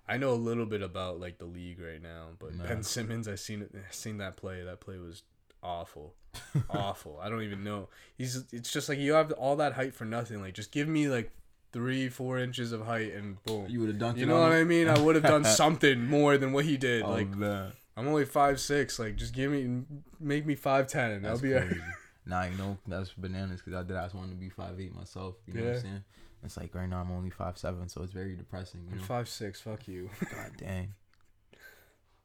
I 0.09 0.17
know 0.17 0.31
a 0.31 0.35
little 0.35 0.67
bit 0.67 0.83
about 0.83 1.21
like 1.21 1.39
the 1.39 1.45
league 1.45 1.81
right 1.81 2.03
now, 2.03 2.29
but. 2.39 2.59
Ben 2.59 2.83
Simmons, 2.83 3.29
I 3.29 3.37
seen 3.37 3.63
eh, 3.63 3.79
seen 3.91 4.19
that 4.19 4.37
play. 4.37 4.65
That 4.65 4.81
play 4.81 4.99
was 4.99 5.23
awful, 5.63 6.15
awful. 6.71 7.19
I 7.23 7.29
don't 7.29 7.43
even 7.43 7.63
know. 7.63 7.89
He's 8.17 8.45
it's 8.53 8.73
just 8.73 8.89
like 8.89 8.99
you 8.99 9.13
have 9.13 9.31
all 9.33 9.57
that 9.57 9.75
height 9.75 9.95
for 9.95 10.05
nothing. 10.05 10.41
Like 10.41 10.55
just 10.55 10.73
give 10.73 10.89
me 10.89 11.09
like 11.09 11.31
three 11.73 12.09
four 12.09 12.39
inches 12.39 12.73
of 12.73 12.87
height 12.87 13.15
and 13.15 13.43
boom. 13.45 13.67
You 13.69 13.81
would 13.81 13.89
have 13.91 13.99
dunked 13.99 14.19
You 14.19 14.27
know 14.27 14.41
what 14.41 14.53
him? 14.53 14.59
I 14.59 14.65
mean? 14.65 14.89
I 14.89 14.99
would 14.99 15.15
have 15.15 15.25
done 15.25 15.45
something 15.61 16.07
more 16.07 16.37
than 16.39 16.53
what 16.53 16.65
he 16.65 16.77
did. 16.77 17.03
Oh, 17.03 17.11
like 17.11 17.31
man. 17.31 17.73
I'm 17.97 18.09
only 18.09 18.25
five 18.25 18.61
six. 18.61 18.99
Like 18.99 19.17
just 19.17 19.35
give 19.35 19.51
me, 19.51 19.83
make 20.19 20.47
me 20.47 20.55
five 20.55 20.87
ten, 20.87 21.11
and 21.13 21.27
I'll 21.27 21.39
be. 21.39 21.51
crazy. 21.51 21.81
nah, 22.27 22.45
you 22.45 22.57
know 22.57 22.79
that's 22.87 23.13
bananas 23.13 23.61
because 23.65 23.79
I 23.79 23.87
did. 23.87 23.97
I 23.97 24.05
just 24.05 24.15
wanted 24.15 24.31
to 24.31 24.37
be 24.37 24.49
five 24.49 24.81
eight 24.81 24.95
myself. 24.95 25.37
You 25.47 25.55
know 25.55 25.65
what 25.65 25.77
I'm 25.77 25.81
saying? 25.81 26.05
It's 26.43 26.57
like 26.57 26.75
right 26.75 26.89
now 26.89 27.01
I'm 27.01 27.11
only 27.11 27.31
five 27.31 27.59
seven, 27.59 27.89
so 27.89 28.03
it's 28.03 28.13
very 28.13 28.35
depressing. 28.35 28.81
You 28.89 28.99
I'm 28.99 29.05
five 29.05 29.29
six. 29.29 29.61
Fuck 29.61 29.89
you. 29.89 30.09
God 30.21 30.53
dang. 30.57 30.95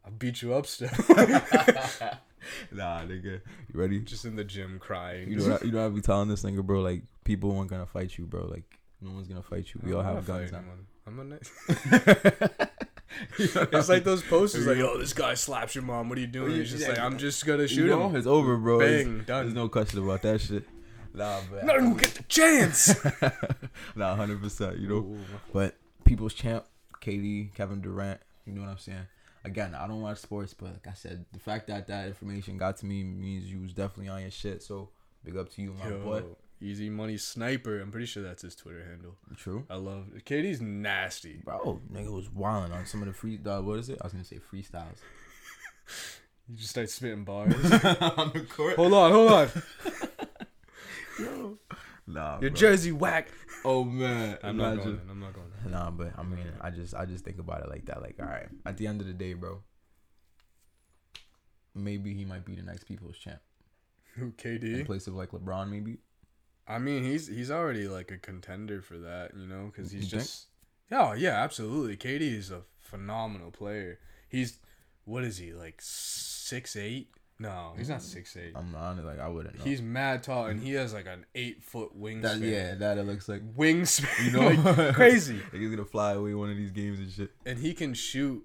I'll 0.05 0.11
beat 0.11 0.41
you 0.41 0.53
up 0.53 0.67
still. 0.67 0.87
nah, 2.71 3.01
nigga. 3.01 3.41
You 3.41 3.41
ready? 3.73 3.99
just 4.01 4.23
in 4.23 4.35
the 4.35 4.43
gym 4.43 4.77
crying. 4.79 5.29
You 5.29 5.37
know, 5.37 5.49
what 5.49 5.63
I, 5.63 5.65
you 5.65 5.71
know, 5.71 5.85
I 5.85 5.89
be 5.89 6.01
telling 6.01 6.29
this 6.29 6.43
nigga, 6.43 6.63
bro. 6.63 6.81
Like 6.81 7.01
people 7.23 7.51
weren't 7.51 7.69
gonna 7.69 7.87
fight 7.87 8.17
you, 8.17 8.25
bro. 8.25 8.45
Like 8.45 8.79
no 9.01 9.11
one's 9.11 9.27
gonna 9.27 9.41
fight 9.41 9.73
you. 9.73 9.81
We 9.83 9.93
all 9.93 10.01
I'm 10.01 10.15
have 10.15 10.27
guns. 10.27 10.51
I'm 11.07 11.19
a 11.19 11.23
nice. 11.23 12.69
it's 13.39 13.89
like 13.89 14.03
those 14.03 14.23
posters, 14.23 14.67
like, 14.67 14.77
"Oh, 14.77 14.97
this 14.97 15.13
guy 15.13 15.33
slaps 15.33 15.75
your 15.75 15.83
mom. 15.83 16.09
What 16.09 16.17
are 16.17 16.21
you 16.21 16.27
doing?" 16.27 16.51
He's 16.51 16.71
just 16.71 16.87
like, 16.87 16.99
"I'm 16.99 17.17
just 17.17 17.45
gonna 17.45 17.67
shoot 17.67 17.85
you 17.85 17.87
know, 17.87 18.09
him." 18.09 18.15
It's 18.15 18.27
over, 18.27 18.57
bro. 18.57 18.81
It's- 18.81 19.03
Bang, 19.03 19.23
done. 19.25 19.45
There's 19.45 19.55
no 19.55 19.69
question 19.69 20.03
about 20.03 20.21
that 20.23 20.41
shit. 20.41 20.67
Nah, 21.13 21.39
but 21.51 21.65
Not 21.65 21.77
even 21.77 21.95
get 21.95 22.13
the 22.13 22.23
chance. 22.23 22.93
nah, 23.95 24.15
hundred 24.15 24.41
percent. 24.41 24.79
You 24.79 24.87
know, 24.87 24.95
Ooh. 24.95 25.19
but 25.53 25.75
people's 26.03 26.33
champ, 26.33 26.65
KD, 27.01 27.53
Kevin 27.53 27.81
Durant. 27.81 28.19
You 28.45 28.53
know 28.53 28.61
what 28.61 28.69
I'm 28.69 28.77
saying? 28.77 29.07
Again, 29.43 29.75
I 29.75 29.87
don't 29.87 30.01
watch 30.01 30.17
sports, 30.17 30.53
but 30.53 30.73
like 30.73 30.87
I 30.87 30.93
said, 30.93 31.25
the 31.31 31.39
fact 31.39 31.67
that 31.67 31.87
that 31.87 32.07
information 32.07 32.57
got 32.57 32.77
to 32.77 32.85
me 32.85 33.03
means 33.03 33.45
you 33.45 33.61
was 33.61 33.73
definitely 33.73 34.09
on 34.09 34.21
your 34.21 34.31
shit. 34.31 34.63
So 34.63 34.89
big 35.23 35.37
up 35.37 35.51
to 35.53 35.61
you, 35.61 35.73
my 35.73 35.89
boy. 35.91 36.23
Easy 36.61 36.89
Money 36.89 37.17
Sniper. 37.17 37.79
I'm 37.79 37.91
pretty 37.91 38.05
sure 38.07 38.23
that's 38.23 38.41
his 38.41 38.55
Twitter 38.55 38.83
handle. 38.85 39.15
True, 39.37 39.65
I 39.69 39.75
love 39.75 40.05
it. 40.15 40.25
KD's 40.25 40.61
nasty. 40.61 41.41
bro. 41.43 41.81
Nigga 41.91 42.11
was 42.11 42.29
wilding 42.29 42.71
on 42.71 42.85
some 42.85 43.01
of 43.01 43.07
the 43.07 43.13
free. 43.13 43.39
Uh, 43.45 43.61
what 43.61 43.79
is 43.79 43.89
it? 43.89 43.97
I 44.01 44.05
was 44.05 44.13
gonna 44.13 44.23
say 44.25 44.39
freestyles. 44.53 44.97
You 46.47 46.55
just 46.57 46.69
start 46.69 46.91
spitting 46.91 47.23
bars. 47.23 47.55
on 47.55 48.31
the 48.31 48.45
court. 48.47 48.75
hold 48.75 48.93
on, 48.93 49.11
hold 49.11 49.31
on. 49.31 49.49
Yo. 51.19 51.57
Nah, 52.05 52.39
Your 52.39 52.51
bro. 52.51 52.59
jersey 52.59 52.91
whack. 52.91 53.29
Oh 53.63 53.83
man, 53.83 54.37
I'm 54.43 54.55
not 54.55 54.75
going. 54.77 54.89
in, 54.89 55.09
I'm 55.09 55.19
not 55.19 55.33
going. 55.33 55.47
in. 55.65 55.71
Nah, 55.71 55.89
but 55.89 56.11
I 56.15 56.21
mean, 56.21 56.45
I 56.61 56.69
just 56.69 56.93
I 56.93 57.05
just 57.07 57.25
think 57.25 57.39
about 57.39 57.63
it 57.63 57.69
like 57.69 57.85
that. 57.87 57.99
Like, 57.99 58.17
all 58.19 58.27
right, 58.27 58.47
at 58.63 58.77
the 58.77 58.85
end 58.85 59.01
of 59.01 59.07
the 59.07 59.13
day, 59.13 59.33
bro, 59.33 59.63
maybe 61.73 62.13
he 62.13 62.25
might 62.25 62.45
be 62.45 62.53
the 62.55 62.61
next 62.61 62.83
people's 62.85 63.17
champ 63.17 63.39
Who 64.15 64.31
KD? 64.31 64.81
in 64.81 64.85
place 64.85 65.07
of 65.07 65.15
like 65.15 65.31
LeBron. 65.31 65.69
Maybe 65.69 65.97
I 66.67 66.79
mean, 66.79 67.03
he's 67.03 67.27
he's 67.27 67.51
already 67.51 67.87
like 67.87 68.11
a 68.11 68.17
contender 68.17 68.81
for 68.81 68.97
that, 68.97 69.31
you 69.35 69.47
know, 69.47 69.71
because 69.71 69.91
he's 69.91 70.05
You 70.05 70.09
think? 70.09 70.23
just. 70.23 70.47
Yeah, 70.91 71.15
yeah, 71.15 71.43
absolutely. 71.43 71.97
KD 71.97 72.21
is 72.21 72.51
a 72.51 72.61
phenomenal 72.79 73.51
player. 73.51 73.99
He's 74.29 74.59
what 75.05 75.23
is 75.23 75.37
he 75.37 75.53
like 75.53 75.79
six 75.79 76.75
eight? 76.75 77.09
No, 77.37 77.73
he's 77.77 77.89
not 77.89 78.01
six 78.01 78.37
eight. 78.37 78.53
I'm 78.55 78.73
honest, 78.75 79.05
like 79.05 79.19
I 79.19 79.27
wouldn't. 79.27 79.59
Know. 79.59 79.63
He's 79.65 79.81
mad 79.81 80.23
tall, 80.23 80.45
and 80.45 80.61
he 80.61 80.73
has 80.73 80.93
like 80.93 81.05
an 81.05 81.25
eight 81.35 81.63
foot 81.63 81.99
wingspan. 81.99 82.21
that, 82.21 82.39
yeah, 82.39 82.75
that 82.75 82.97
it 82.97 83.03
looks 83.03 83.27
like 83.27 83.41
wingspan. 83.55 84.25
you 84.25 84.31
know 84.55 84.61
like, 84.71 84.95
crazy. 84.95 85.35
like 85.51 85.61
he's 85.61 85.69
gonna 85.69 85.85
fly 85.85 86.13
away 86.13 86.33
one 86.33 86.49
of 86.49 86.57
these 86.57 86.71
games 86.71 86.99
and 86.99 87.11
shit. 87.11 87.31
and 87.45 87.59
he 87.59 87.73
can 87.73 87.93
shoot. 87.93 88.43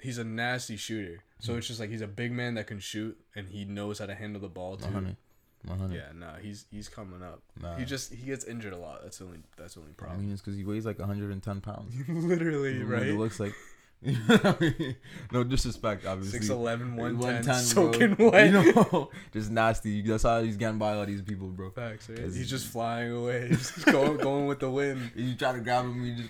He's 0.00 0.18
a 0.18 0.24
nasty 0.24 0.76
shooter. 0.76 1.24
So 1.40 1.52
mm. 1.52 1.58
it's 1.58 1.66
just 1.66 1.80
like 1.80 1.90
he's 1.90 2.02
a 2.02 2.06
big 2.06 2.30
man 2.30 2.54
that 2.54 2.66
can 2.66 2.78
shoot, 2.78 3.18
and 3.34 3.48
he 3.48 3.64
knows 3.64 3.98
how 3.98 4.06
to 4.06 4.14
handle 4.14 4.40
the 4.40 4.48
ball 4.48 4.76
too. 4.76 4.84
100. 4.84 5.16
100. 5.66 5.94
Yeah, 5.94 6.02
nah, 6.14 6.36
he's 6.36 6.66
he's 6.70 6.88
coming 6.88 7.22
up. 7.22 7.40
Nah. 7.60 7.76
He 7.76 7.84
just 7.84 8.12
he 8.12 8.26
gets 8.26 8.44
injured 8.44 8.72
a 8.72 8.78
lot. 8.78 9.02
That's 9.02 9.18
the 9.18 9.24
only 9.24 9.38
that's 9.56 9.74
the 9.74 9.80
only 9.80 9.92
I 9.92 10.02
problem. 10.02 10.20
mean, 10.22 10.32
it's 10.32 10.40
because 10.42 10.56
he 10.56 10.64
weighs 10.64 10.86
like 10.86 10.98
110 10.98 11.60
pounds. 11.60 11.94
Literally, 12.08 12.82
right? 12.82 13.06
It 13.06 13.18
looks 13.18 13.40
like. 13.40 13.54
You 14.02 14.12
know 14.28 14.36
what 14.36 14.62
I 14.62 14.74
mean? 14.78 14.96
no 15.32 15.44
disrespect, 15.44 16.04
obviously. 16.04 16.40
6'11", 16.40 16.94
110, 16.96 17.18
110, 17.18 17.54
soaking 17.54 18.14
bro. 18.16 18.30
wet. 18.32 18.46
You 18.46 18.52
know, 18.52 19.10
just 19.32 19.50
nasty. 19.50 20.02
That's 20.02 20.24
how 20.24 20.42
he's 20.42 20.58
getting 20.58 20.76
by 20.78 20.92
all 20.94 21.06
these 21.06 21.22
people, 21.22 21.46
bro. 21.48 21.70
Facts, 21.70 22.10
right? 22.10 22.18
He's 22.18 22.50
just 22.50 22.66
flying 22.66 23.12
away, 23.12 23.48
He's 23.50 23.70
just 23.70 23.86
going 23.86 24.18
going 24.18 24.46
with 24.46 24.60
the 24.60 24.68
wind. 24.68 25.10
You 25.14 25.34
try 25.36 25.52
to 25.52 25.60
grab 25.60 25.86
him, 25.86 26.04
you 26.04 26.16
just. 26.16 26.28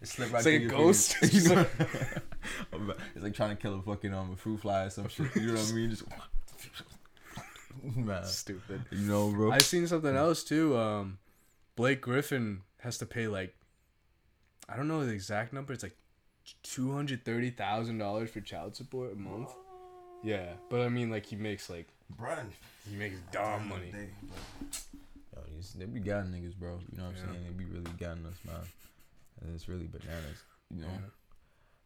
It's 0.00 0.18
like 0.18 0.42
through 0.42 0.52
a 0.52 0.58
ghost. 0.68 1.16
You 1.22 1.54
know? 1.54 1.66
it's 3.14 3.22
like 3.22 3.34
trying 3.34 3.50
to 3.50 3.56
kill 3.56 3.78
a 3.78 3.82
fucking 3.82 4.14
um 4.14 4.32
a 4.32 4.36
fruit 4.36 4.60
fly 4.60 4.84
or 4.84 4.90
some 4.90 5.08
shit. 5.08 5.36
You 5.36 5.48
know 5.48 5.54
what 5.54 5.68
I 5.68 5.74
mean? 5.74 5.90
Just 5.90 6.04
man, 7.96 8.24
Stupid. 8.24 8.82
you 8.90 8.98
know, 9.08 9.30
bro. 9.30 9.50
I've 9.52 9.62
seen 9.62 9.86
something 9.86 10.14
else 10.16 10.42
too. 10.44 10.76
Um, 10.76 11.18
Blake 11.76 12.00
Griffin 12.00 12.62
has 12.80 12.98
to 12.98 13.06
pay 13.06 13.26
like, 13.26 13.54
I 14.68 14.76
don't 14.76 14.88
know 14.88 15.04
the 15.04 15.12
exact 15.12 15.52
number. 15.52 15.72
It's 15.72 15.82
like 15.82 15.96
two 16.62 16.92
hundred 16.92 17.24
thirty 17.24 17.50
thousand 17.50 17.98
dollars 17.98 18.30
for 18.30 18.40
child 18.40 18.76
support 18.76 19.12
a 19.12 19.16
month. 19.16 19.50
Yeah, 20.22 20.52
but 20.68 20.80
I 20.82 20.88
mean, 20.88 21.10
like 21.10 21.26
he 21.26 21.36
makes 21.36 21.70
like 21.70 21.88
Bruh. 22.20 22.38
he 22.88 22.96
makes 22.96 23.16
dumb 23.32 23.68
money. 23.68 23.92
Yo, 25.34 25.42
these, 25.54 25.72
they 25.72 25.86
be 25.86 26.00
getting 26.00 26.30
niggas, 26.32 26.56
bro. 26.56 26.78
You 26.92 26.98
know 26.98 27.04
what 27.04 27.10
I'm 27.12 27.16
saying? 27.16 27.44
They 27.46 27.52
be 27.64 27.64
really 27.70 27.90
getting 27.98 28.26
us, 28.26 28.36
man. 28.44 28.56
And 29.42 29.54
it's 29.54 29.68
really 29.68 29.86
bananas. 29.86 30.42
You 30.74 30.82
know. 30.82 30.88
Yeah. 30.88 30.98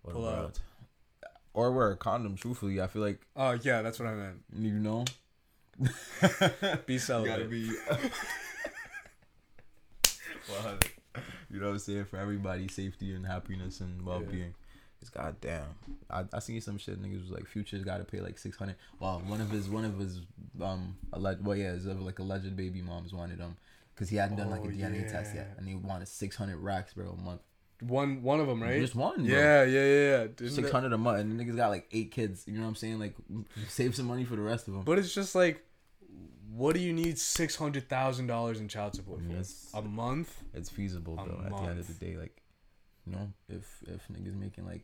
What 0.02 0.14
Pull 0.14 0.26
about- 0.28 0.44
out. 0.44 0.58
Or 1.56 1.70
wear 1.70 1.92
a 1.92 1.96
condom. 1.96 2.34
Truthfully, 2.34 2.80
I 2.80 2.88
feel 2.88 3.02
like 3.02 3.20
Oh 3.36 3.52
yeah, 3.62 3.80
that's 3.82 4.00
what 4.00 4.08
I 4.08 4.14
meant. 4.14 4.42
you 4.58 4.72
know. 4.72 5.04
Be 6.86 6.94
You 6.94 7.00
gotta 7.26 7.44
be. 7.44 7.70
well, 10.48 10.78
you 11.50 11.60
know 11.60 11.66
what 11.66 11.72
I'm 11.72 11.78
saying? 11.78 12.04
For 12.06 12.18
everybody's 12.18 12.74
safety 12.74 13.14
and 13.14 13.26
happiness 13.26 13.80
and 13.80 14.04
well 14.04 14.20
being. 14.20 14.54
It's 15.00 15.10
goddamn. 15.10 15.66
I 16.10 16.24
I 16.32 16.38
seen 16.38 16.60
some 16.60 16.78
shit. 16.78 17.00
Niggas 17.02 17.22
was 17.22 17.30
like, 17.30 17.46
Future's 17.46 17.84
got 17.84 17.98
to 17.98 18.04
pay 18.04 18.20
like 18.20 18.38
six 18.38 18.56
hundred. 18.56 18.76
Well, 18.98 19.22
one 19.26 19.40
of 19.40 19.50
his 19.50 19.68
one 19.68 19.84
of 19.84 19.98
his 19.98 20.20
um 20.62 20.96
alleged 21.12 21.44
well 21.44 21.56
yeah, 21.56 21.72
his 21.72 21.86
like 21.86 22.18
alleged 22.18 22.56
baby 22.56 22.80
moms 22.80 23.12
wanted 23.12 23.38
him 23.38 23.56
because 23.94 24.08
he 24.08 24.16
hadn't 24.16 24.36
done 24.36 24.50
like 24.50 24.62
a 24.62 24.68
Oh, 24.68 24.68
DNA 24.68 25.10
test 25.10 25.34
yet, 25.34 25.54
and 25.58 25.68
he 25.68 25.74
wanted 25.74 26.08
six 26.08 26.36
hundred 26.36 26.56
racks, 26.58 26.94
bro, 26.94 27.10
a 27.10 27.16
month. 27.20 27.42
One 27.80 28.22
one 28.22 28.40
of 28.40 28.46
them, 28.46 28.62
right? 28.62 28.80
Just 28.80 28.94
one, 28.94 29.24
bro. 29.26 29.34
Yeah, 29.36 29.64
yeah, 29.64 29.84
yeah. 29.84 30.26
yeah. 30.40 30.48
Six 30.48 30.70
hundred 30.70 30.92
a 30.92 30.98
month, 30.98 31.20
and 31.20 31.38
the 31.38 31.44
niggas 31.44 31.56
got 31.56 31.68
like 31.70 31.86
eight 31.92 32.10
kids. 32.12 32.44
You 32.46 32.54
know 32.54 32.62
what 32.62 32.68
I'm 32.68 32.74
saying? 32.76 32.98
Like, 32.98 33.14
save 33.68 33.94
some 33.94 34.06
money 34.06 34.24
for 34.24 34.36
the 34.36 34.42
rest 34.42 34.68
of 34.68 34.74
them. 34.74 34.82
But 34.84 34.98
it's 34.98 35.12
just 35.12 35.34
like, 35.34 35.64
what 36.54 36.74
do 36.74 36.80
you 36.80 36.92
need 36.92 37.18
six 37.18 37.56
hundred 37.56 37.88
thousand 37.88 38.28
dollars 38.28 38.60
in 38.60 38.68
child 38.68 38.94
support 38.94 39.20
for? 39.20 39.32
Yes. 39.32 39.70
A 39.74 39.82
month? 39.82 40.34
it's 40.54 40.70
feasible 40.70 41.16
though. 41.16 41.42
At 41.44 41.56
the 41.56 41.62
end 41.68 41.78
of 41.80 41.86
the 41.86 41.94
day, 41.94 42.16
like, 42.16 42.40
you 43.06 43.12
know, 43.12 43.32
if 43.48 43.82
if 43.86 44.02
niggas 44.08 44.36
making 44.38 44.64
like 44.66 44.82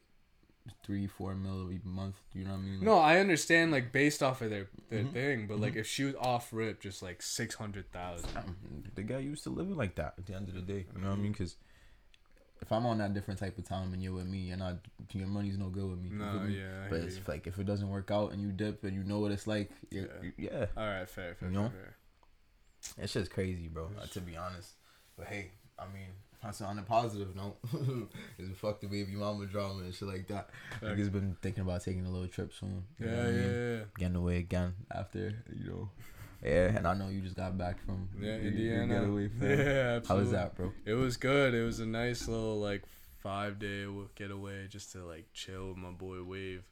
three, 0.84 1.06
four 1.06 1.34
mil 1.34 1.70
a 1.70 1.88
month, 1.88 2.16
you 2.34 2.44
know 2.44 2.50
what 2.50 2.58
I 2.58 2.62
mean? 2.62 2.74
Like, 2.74 2.82
No, 2.82 2.98
I 2.98 3.18
understand 3.18 3.70
like 3.72 3.92
based 3.92 4.22
off 4.22 4.42
of 4.42 4.50
their 4.50 4.68
their 4.88 5.04
Mhm. 5.04 5.12
thing, 5.12 5.46
but 5.46 5.60
like 5.60 5.76
if 5.76 5.86
she 5.86 6.04
was 6.04 6.14
off 6.16 6.52
rip, 6.52 6.80
just 6.80 7.02
like 7.02 7.22
six 7.22 7.54
hundred 7.54 7.90
thousand. 7.92 8.28
the 8.94 9.02
guy 9.02 9.18
used 9.18 9.44
to 9.44 9.50
living 9.50 9.76
like 9.76 9.94
that. 9.94 10.14
At 10.18 10.26
the 10.26 10.34
end 10.34 10.48
of 10.48 10.54
the 10.54 10.60
day, 10.60 10.86
you 10.94 11.00
know 11.00 11.10
what 11.10 11.18
I 11.18 11.22
mean? 11.22 11.32
Because 11.32 11.56
if 12.62 12.70
I'm 12.72 12.84
on 12.86 12.98
that 12.98 13.14
different 13.14 13.40
type 13.40 13.56
of 13.58 13.64
time 13.64 13.92
and 13.92 14.02
you're 14.02 14.12
with 14.12 14.26
me, 14.26 14.38
you're 14.38 14.56
not 14.56 14.76
your 15.12 15.26
money's 15.28 15.56
no 15.58 15.68
good 15.68 15.88
with 15.90 15.98
me. 16.00 16.10
No, 16.12 16.32
feel 16.32 16.40
me? 16.42 16.58
yeah. 16.58 16.84
I 16.86 16.88
But 16.90 17.00
it's 17.00 17.16
you. 17.16 17.22
like 17.26 17.46
if 17.46 17.58
it 17.58 17.64
doesn't 17.64 17.88
work 17.88 18.10
out 18.10 18.32
and 18.32 18.40
you 18.42 18.52
dip 18.52 18.84
and 18.84 18.94
you 18.94 19.02
know 19.04 19.18
what 19.18 19.32
it's 19.32 19.46
like, 19.46 19.70
you're, 19.90 20.08
Yeah. 20.22 20.30
yeah, 20.52 20.66
All 20.76 20.86
right, 20.86 21.08
fair, 21.08 21.34
fair, 21.34 21.48
You 21.48 21.54
know? 21.54 21.68
fair. 21.70 21.96
It's 22.98 23.12
just 23.12 23.30
crazy, 23.30 23.68
bro. 23.68 23.90
uh, 24.00 24.06
to 24.06 24.20
be 24.20 24.36
honest. 24.36 24.72
But 25.16 25.26
hey, 25.28 25.50
I 25.78 25.84
mean, 25.92 26.08
that's 26.42 26.60
on 26.62 26.78
a 26.78 26.82
positive 26.82 27.34
note. 27.36 27.56
is 28.38 28.48
fuck 28.56 28.80
the 28.80 28.86
baby 28.86 29.12
mama 29.12 29.46
drama 29.46 29.80
and 29.84 29.94
shit 29.94 30.08
like 30.08 30.26
that. 30.28 30.50
Fact. 30.80 30.84
Niggas 30.84 31.12
been 31.12 31.36
thinking 31.42 31.62
about 31.62 31.82
taking 31.82 32.06
a 32.06 32.10
little 32.10 32.28
trip 32.28 32.52
soon. 32.52 32.84
know 32.98 33.06
Yeah, 33.06 33.20
I 33.20 33.24
mean? 33.26 33.34
yeah, 33.36 33.76
yeah. 33.78 33.82
Getting 33.98 34.16
away 34.16 34.38
again 34.38 34.74
after 34.90 35.42
you 35.52 35.70
know. 35.70 35.90
Yeah, 36.42 36.76
and 36.76 36.86
I 36.86 36.94
know 36.94 37.08
you 37.08 37.20
just 37.20 37.36
got 37.36 37.56
back 37.58 37.78
from 37.84 38.08
Yeah, 38.18 38.36
your- 38.36 38.40
Indiana. 38.52 39.00
fam. 39.04 39.30
Yeah, 39.42 40.00
How 40.08 40.16
was 40.16 40.30
that, 40.30 40.54
bro? 40.56 40.72
It 40.84 40.94
was 40.94 41.16
good. 41.16 41.54
It 41.54 41.62
was 41.64 41.80
a 41.80 41.86
nice 41.86 42.26
little 42.28 42.58
like 42.58 42.84
five 43.18 43.58
day 43.58 43.86
getaway 44.14 44.66
just 44.68 44.92
to 44.92 45.04
like 45.04 45.26
chill 45.34 45.68
with 45.68 45.76
my 45.76 45.90
boy 45.90 46.22
Wave, 46.22 46.64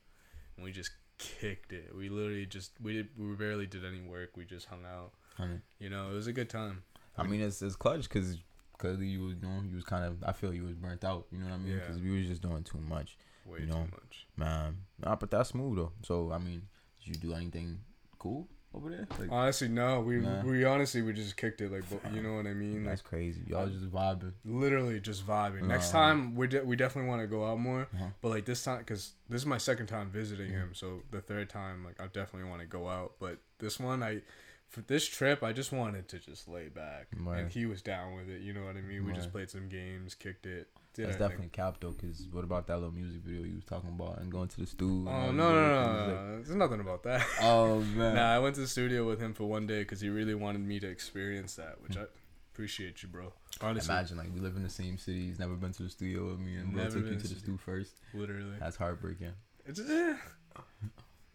and 0.57 0.65
we 0.65 0.73
just 0.73 0.91
kicked 1.19 1.73
it. 1.73 1.95
We 1.95 2.09
literally 2.09 2.47
just 2.47 2.73
we 2.83 2.95
did 2.95 3.09
we 3.19 3.35
barely 3.35 3.67
did 3.67 3.85
any 3.85 4.01
work. 4.01 4.37
We 4.37 4.45
just 4.47 4.67
hung 4.67 4.85
out. 4.87 5.13
Honey. 5.37 5.61
You 5.79 5.91
know, 5.91 6.11
it 6.11 6.15
was 6.15 6.27
a 6.27 6.33
good 6.33 6.49
time. 6.49 6.83
I 7.19 7.25
mean, 7.25 7.41
it's 7.43 7.61
it's 7.61 7.77
clutch 7.77 8.05
because 8.09 8.39
clearly 8.79 9.07
you 9.07 9.25
was 9.25 9.35
you 9.35 9.49
know 9.49 9.61
you 9.69 9.75
was 9.75 9.85
kind 9.85 10.05
of 10.05 10.23
I 10.25 10.33
feel 10.33 10.55
you 10.55 10.63
was 10.65 10.75
burnt 10.77 11.05
out. 11.05 11.27
You 11.31 11.39
know 11.41 11.47
what 11.47 11.55
I 11.55 11.59
mean? 11.59 11.73
Yeah. 11.75 11.81
Because 11.81 12.01
we 12.01 12.17
was 12.17 12.27
just 12.27 12.41
doing 12.41 12.63
too 12.65 12.79
much. 12.79 13.19
Way 13.45 13.61
You 13.61 13.67
too 13.67 13.73
know. 13.73 13.81
much. 13.81 14.27
Man, 14.37 14.79
nah, 15.05 15.17
but 15.17 15.31
that's 15.31 15.51
smooth 15.51 15.77
though. 15.77 15.93
So 16.03 16.33
I 16.33 16.39
mean, 16.39 16.63
did 17.05 17.09
you 17.09 17.15
do 17.17 17.35
anything 17.35 17.81
cool 18.19 18.49
over 18.75 18.91
there? 18.91 19.07
Like, 19.19 19.29
Honestly, 19.31 19.69
no. 19.69 20.01
We 20.01 20.17
Nah. 20.19 20.43
we 20.43 20.65
honestly 20.65 21.03
we 21.03 21.13
just 21.13 21.37
kicked 21.37 21.61
it 21.61 21.73
like 21.73 21.85
you 22.15 22.23
know 22.23 22.35
what 22.35 22.47
I 22.47 22.55
mean. 22.55 22.85
Like 22.85 22.93
that's 22.93 23.03
crazy. 23.03 23.41
Y'all 23.47 23.67
just 23.69 23.91
vibing. 23.91 24.33
literally 24.45 25.01
just 25.01 25.27
vibing. 25.27 25.63
Next 25.63 25.91
time 25.91 26.35
we 26.35 26.47
de- 26.47 26.65
we 26.65 26.77
definitely 26.77 27.09
want 27.09 27.23
to 27.23 27.27
go 27.27 27.47
out 27.47 27.59
more. 27.59 27.89
Uh-huh. 27.95 28.05
But 28.21 28.29
like 28.29 28.45
this 28.45 28.63
time, 28.63 28.85
cause 28.85 29.13
this 29.29 29.41
is 29.43 29.47
my 29.47 29.59
second 29.59 29.87
time 29.87 30.11
visiting 30.11 30.49
Mm-hmm. 30.51 30.57
him, 30.61 30.71
so 30.75 31.03
the 31.11 31.21
third 31.21 31.49
time, 31.51 31.85
like 31.85 32.01
I 32.01 32.07
definitely 32.07 32.49
want 32.51 32.61
to 32.61 32.67
go 32.67 32.89
out. 32.89 33.15
But 33.19 33.39
this 33.59 33.81
one, 33.81 34.03
I 34.03 34.23
for 34.69 34.83
this 34.83 35.07
trip, 35.07 35.43
I 35.43 35.53
just 35.53 35.73
wanted 35.73 36.09
to 36.09 36.19
just 36.19 36.47
lay 36.49 36.69
back, 36.69 37.09
Right. 37.17 37.41
and 37.41 37.51
he 37.51 37.67
was 37.67 37.81
down 37.83 38.15
with 38.17 38.29
it. 38.29 38.43
You 38.43 38.53
know 38.53 38.65
what 38.65 38.77
I 38.77 38.81
mean? 38.83 39.05
We 39.07 39.13
just 39.13 39.33
played 39.33 39.51
some 39.51 39.69
games, 39.69 40.15
kicked 40.15 40.47
it. 40.47 40.69
That's 40.95 41.17
definitely 41.17 41.49
cap 41.51 41.77
though. 41.81 41.93
Cause 41.93 42.27
what 42.33 42.43
about 42.43 42.67
that 42.67 42.75
little 42.79 42.91
music 42.93 43.21
video 43.23 43.45
you 43.45 43.55
was 43.55 43.65
talking 43.65 43.91
about 43.91 44.19
and 44.19 44.33
going 44.33 44.49
to 44.49 44.57
the 44.61 44.67
all 44.85 45.09
Oh 45.09 45.31
no 45.31 45.31
no 45.31 45.53
no, 45.53 45.83
no, 45.85 46.13
like- 46.35 46.45
There's 46.45 46.57
nothing 46.57 46.81
about 46.81 47.05
that. 47.05 47.25
Oh 47.41 47.79
man. 47.81 48.17
nah, 48.17 48.35
I 48.35 48.41
went 48.41 48.57
to 48.57 48.63
the 48.63 48.67
studio 48.67 49.07
with 49.07 49.21
him 49.21 49.33
for 49.33 49.45
one 49.45 49.67
day 49.69 49.81
because 49.83 50.01
he 50.01 50.09
really 50.09 50.35
wanted 50.35 50.61
me 50.61 50.81
to 50.81 50.89
experience 50.89 51.55
that, 51.55 51.81
which 51.83 51.95
Hmm. 51.95 52.01
I 52.03 52.07
appreciate 52.53 53.01
you, 53.05 53.09
bro. 53.09 53.33
Honestly, 53.61 53.95
Imagine 53.95 54.17
like 54.19 54.35
we 54.35 54.41
live 54.41 54.57
in 54.57 54.65
the 54.65 54.69
same 54.69 54.99
city. 54.99 55.27
He's 55.29 55.39
never 55.39 55.55
been 55.55 55.71
to 55.75 55.85
the 55.85 55.89
studio 55.89 56.31
with 56.31 56.41
me, 56.41 56.57
and 56.57 56.73
bro 56.73 56.85
took 56.91 57.07
you 57.07 57.17
to 57.17 57.29
the 57.29 57.35
stew 57.37 57.57
first. 57.59 57.93
literally. 58.13 58.57
That's 58.59 58.77
heartbreaking. 58.77 59.35
It's, 59.67 59.79
eh, 59.79 60.17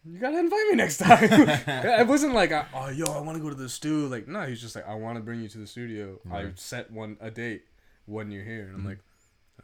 you 0.06 0.18
gotta 0.18 0.38
invite 0.38 0.66
me 0.70 0.74
next 0.76 0.98
time. 0.98 1.18
it 1.30 2.06
wasn't 2.06 2.34
like, 2.34 2.52
oh, 2.74 2.88
yo, 2.90 3.06
I 3.06 3.20
want 3.20 3.36
to 3.38 3.42
go 3.42 3.48
to 3.48 3.54
the 3.54 3.68
stew. 3.68 4.06
Like, 4.08 4.28
no, 4.28 4.42
he's 4.46 4.60
just 4.60 4.76
like, 4.76 4.86
I 4.88 4.94
want 4.94 5.16
to 5.16 5.22
bring 5.22 5.40
you 5.40 5.48
to 5.48 5.58
the 5.58 5.66
studio. 5.66 6.18
I 6.30 6.50
set 6.56 6.90
one 6.90 7.16
a 7.20 7.30
date 7.30 7.64
when 8.06 8.30
you're 8.30 8.44
here, 8.44 8.64
and 8.66 8.74
I'm 8.76 8.82
Mhm. 8.82 8.86
like, 8.86 8.98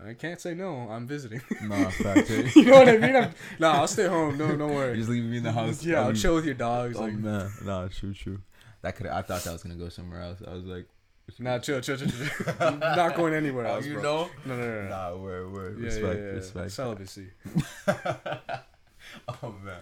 I 0.03 0.15
can't 0.15 0.41
say 0.41 0.55
no. 0.55 0.89
I'm 0.91 1.07
visiting. 1.07 1.43
Nah, 1.63 1.91
fact. 1.91 2.31
eh? 2.31 2.51
you 2.57 2.65
know 2.65 2.79
what 2.79 2.89
I 2.89 2.97
mean? 2.97 3.15
I'm, 3.17 3.33
nah, 3.59 3.73
I'll 3.81 3.87
stay 3.89 4.07
home. 4.07 4.39
No, 4.39 4.57
don't 4.57 4.71
You're 4.73 4.97
just 4.97 5.11
leaving 5.11 5.31
me 5.31 5.37
in 5.39 5.43
the 5.43 5.53
house. 5.53 5.85
Yeah, 5.85 6.01
I 6.01 6.05
I'll 6.05 6.13
chill 6.15 6.35
with 6.37 6.47
your 6.47 6.55
dogs. 6.55 6.97
Oh 6.97 7.03
Like, 7.03 7.15
man, 7.15 7.51
nah, 7.65 7.89
true, 7.89 8.15
true. 8.15 8.39
That 8.83 8.97
could 8.97 9.07
I 9.09 9.21
thought 9.21 9.45
that 9.45 9.53
was 9.53 9.63
gonna 9.63 9.75
go 9.75 9.91
somewhere 9.91 10.23
else. 10.23 10.41
I 10.47 10.55
was 10.55 10.65
like, 10.65 10.87
nah, 11.39 11.59
chill, 11.59 11.83
chill, 11.83 11.99
chill, 11.99 12.09
chill. 12.09 12.55
I'm 12.61 12.79
not 12.79 13.15
going 13.15 13.35
anywhere 13.35 13.67
oh, 13.67 13.75
else. 13.75 13.85
you 13.87 13.95
bro. 13.95 14.03
know? 14.03 14.31
No, 14.47 14.57
no, 14.57 14.67
no, 14.67 14.83
no. 14.85 14.89
Nah, 14.89 15.17
word, 15.17 15.53
word. 15.53 15.79
Yeah, 15.79 15.85
respect, 15.87 16.19
yeah, 16.19 16.25
yeah. 16.25 16.31
respect. 16.33 16.71
Celibacy. 16.71 17.27
oh 19.29 19.55
man, 19.63 19.81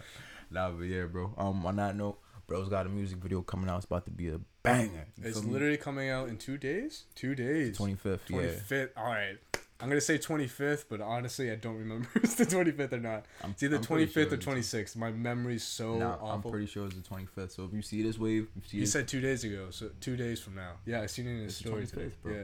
nah, 0.50 0.70
but 0.70 0.84
yeah, 0.84 1.04
bro. 1.04 1.34
Um, 1.36 1.64
on 1.66 1.76
that 1.76 1.96
note, 1.96 2.18
bro's 2.46 2.68
got 2.68 2.86
a 2.86 2.88
music 2.88 3.18
video 3.18 3.42
coming 3.42 3.68
out. 3.68 3.76
It's 3.76 3.86
about 3.86 4.04
to 4.06 4.10
be 4.10 4.28
a 4.28 4.40
banger. 4.62 5.06
It's 5.22 5.44
literally 5.44 5.76
coming 5.76 6.08
out 6.10 6.28
in 6.28 6.36
two 6.38 6.58
days. 6.58 7.04
Two 7.14 7.34
days. 7.34 7.76
twenty 7.76 7.94
fifth. 7.94 8.28
Yeah, 8.30 8.38
25th. 8.38 8.90
All 8.96 9.04
right. 9.04 9.36
I'm 9.80 9.88
gonna 9.88 10.00
say 10.00 10.18
25th, 10.18 10.86
but 10.88 11.00
honestly, 11.00 11.52
I 11.52 11.54
don't 11.54 11.76
remember 11.76 12.08
if 12.16 12.24
it's 12.24 12.34
the 12.34 12.46
25th 12.46 12.94
or 12.94 12.98
not. 12.98 13.26
I'm, 13.44 13.52
It's 13.52 13.62
either 13.62 13.76
I'm 13.76 13.84
25th 13.84 14.12
sure 14.12 14.22
or 14.24 14.36
26th. 14.36 14.96
My 14.96 15.12
memory's 15.12 15.62
so 15.62 15.94
Nah, 15.98 16.16
I'm 16.32 16.42
pretty 16.42 16.66
sure 16.66 16.86
it's 16.86 16.96
the 16.96 17.00
twenty 17.02 17.26
fifth. 17.26 17.52
So 17.52 17.64
if 17.64 17.72
you 17.72 17.82
see 17.82 18.02
this 18.02 18.18
wave, 18.18 18.48
if 18.56 18.64
you 18.64 18.68
see 18.68 18.76
He 18.78 18.80
this, 18.80 18.92
said 18.92 19.06
two 19.06 19.20
days 19.20 19.44
ago, 19.44 19.68
so 19.70 19.90
two 20.00 20.16
days 20.16 20.40
from 20.40 20.56
now. 20.56 20.72
Yeah, 20.84 21.02
I 21.02 21.06
seen 21.06 21.28
it 21.28 21.30
in 21.30 21.44
his 21.44 21.56
story 21.56 21.84
25th, 21.84 21.90
today. 21.90 22.10
bro. 22.24 22.32
Yeah. 22.34 22.42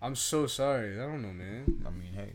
I'm 0.00 0.14
so 0.16 0.46
sorry. 0.46 0.94
I 0.98 1.02
don't 1.06 1.20
know, 1.20 1.28
man. 1.32 1.82
I 1.86 1.90
mean, 1.90 2.14
hey, 2.14 2.32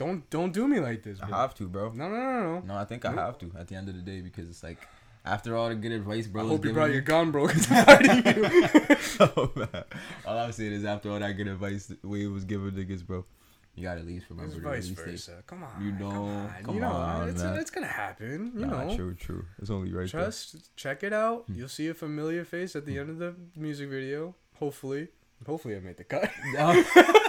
Don't 0.00 0.30
don't 0.30 0.50
do 0.50 0.66
me 0.66 0.80
like 0.80 1.02
this, 1.02 1.20
I 1.20 1.26
have 1.26 1.54
to, 1.56 1.68
bro. 1.68 1.92
No, 1.92 2.08
no, 2.08 2.16
no, 2.16 2.42
no. 2.42 2.60
No, 2.60 2.74
I 2.74 2.86
think 2.86 3.04
I 3.04 3.12
have 3.12 3.36
to 3.40 3.52
at 3.58 3.68
the 3.68 3.74
end 3.74 3.86
of 3.90 3.94
the 3.94 4.00
day 4.00 4.22
because 4.22 4.48
it's 4.48 4.62
like 4.62 4.78
after 5.26 5.54
all 5.54 5.68
the 5.68 5.74
good 5.74 5.92
advice, 5.92 6.26
bro. 6.26 6.42
I 6.42 6.48
hope 6.48 6.64
you 6.64 6.72
brought 6.72 6.88
me- 6.88 6.94
your 6.94 7.02
gun, 7.02 7.30
bro, 7.30 7.46
because 7.46 7.66
I'm 7.70 8.02
you. 8.24 8.96
oh 9.20 9.52
man, 9.54 9.84
all 10.24 10.38
I'm 10.38 10.52
saying 10.52 10.72
is 10.72 10.86
after 10.86 11.10
all 11.10 11.18
that 11.18 11.32
good 11.32 11.48
advice 11.48 11.92
Wave 12.02 12.32
was 12.32 12.46
giving 12.46 12.70
niggas, 12.70 13.06
bro, 13.06 13.26
you 13.74 13.82
gotta 13.82 14.00
at 14.00 14.06
least 14.06 14.24
remember 14.30 14.74
It's 14.74 14.88
vice 14.88 14.88
versa. 14.88 15.42
Come 15.46 15.64
on. 15.64 15.84
You 15.84 15.90
come 15.90 15.98
know, 15.98 16.24
on. 16.24 16.54
come 16.62 16.74
you 16.76 16.80
know, 16.80 16.88
on, 16.92 17.28
it's, 17.28 17.42
man. 17.42 17.58
it's 17.58 17.70
gonna 17.70 17.86
happen. 17.86 18.52
You 18.56 18.64
nah, 18.64 18.84
know. 18.84 18.96
true, 18.96 19.14
true. 19.14 19.44
It's 19.58 19.68
only 19.68 19.92
right 19.92 20.08
Trust, 20.08 20.74
check 20.76 21.02
it 21.02 21.12
out. 21.12 21.44
Hmm. 21.44 21.56
You'll 21.56 21.68
see 21.68 21.88
a 21.88 21.94
familiar 21.94 22.46
face 22.46 22.74
at 22.74 22.86
the 22.86 22.98
end 22.98 23.10
of 23.10 23.18
the 23.18 23.34
music 23.54 23.90
video. 23.90 24.34
Hopefully, 24.58 25.08
hopefully 25.46 25.76
I 25.76 25.80
made 25.80 25.98
the 25.98 26.04
cut. 26.04 26.30
there. 26.54 27.26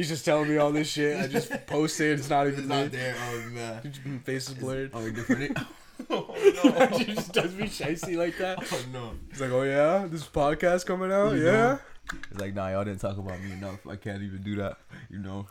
He's 0.00 0.08
just 0.08 0.24
telling 0.24 0.48
me 0.48 0.56
all 0.56 0.72
this 0.72 0.88
shit. 0.88 1.20
I 1.20 1.26
just 1.26 1.52
posted. 1.66 2.18
It's 2.18 2.30
not 2.30 2.46
even 2.46 2.60
it's 2.60 2.68
not 2.68 2.90
there. 2.90 3.14
Oh 3.18 3.50
man. 3.50 4.20
Face 4.24 4.48
is 4.48 4.54
blurred. 4.54 4.92
Oh, 4.94 5.10
different. 5.10 5.58
oh 6.10 6.34
no! 6.64 6.86
he 6.96 7.04
just 7.12 7.34
does 7.34 7.54
me 7.54 7.66
shicey 7.66 8.16
like 8.16 8.38
that. 8.38 8.60
Oh 8.72 8.82
no. 8.94 9.12
He's 9.30 9.42
like, 9.42 9.50
oh 9.50 9.60
yeah, 9.60 10.06
this 10.08 10.26
podcast 10.26 10.86
coming 10.86 11.12
out, 11.12 11.34
You 11.34 11.44
yeah. 11.44 11.52
know? 11.52 11.78
It's 12.30 12.40
like, 12.40 12.54
nah, 12.54 12.70
y'all 12.70 12.82
didn't 12.82 13.02
talk 13.02 13.18
about 13.18 13.42
me 13.42 13.52
enough. 13.52 13.86
I 13.86 13.96
can't 13.96 14.22
even 14.22 14.42
do 14.42 14.56
that. 14.56 14.78
You 15.10 15.18
know. 15.18 15.46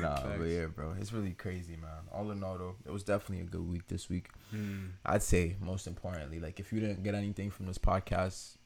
Nah, 0.00 0.22
but 0.22 0.38
Facts. 0.38 0.44
yeah, 0.48 0.66
bro, 0.66 0.96
it's 0.98 1.12
really 1.12 1.34
crazy, 1.34 1.76
man. 1.76 1.90
All 2.12 2.32
in 2.32 2.42
all, 2.42 2.58
though, 2.58 2.74
it 2.84 2.90
was 2.90 3.04
definitely 3.04 3.44
a 3.44 3.48
good 3.48 3.68
week 3.70 3.86
this 3.86 4.08
week. 4.08 4.30
Hmm. 4.50 4.86
I'd 5.06 5.22
say 5.22 5.54
most 5.60 5.86
importantly, 5.86 6.40
like 6.40 6.58
if 6.58 6.72
you 6.72 6.80
didn't 6.80 7.04
get 7.04 7.14
anything 7.14 7.52
from 7.52 7.66
this 7.66 7.78
podcast, 7.78 8.56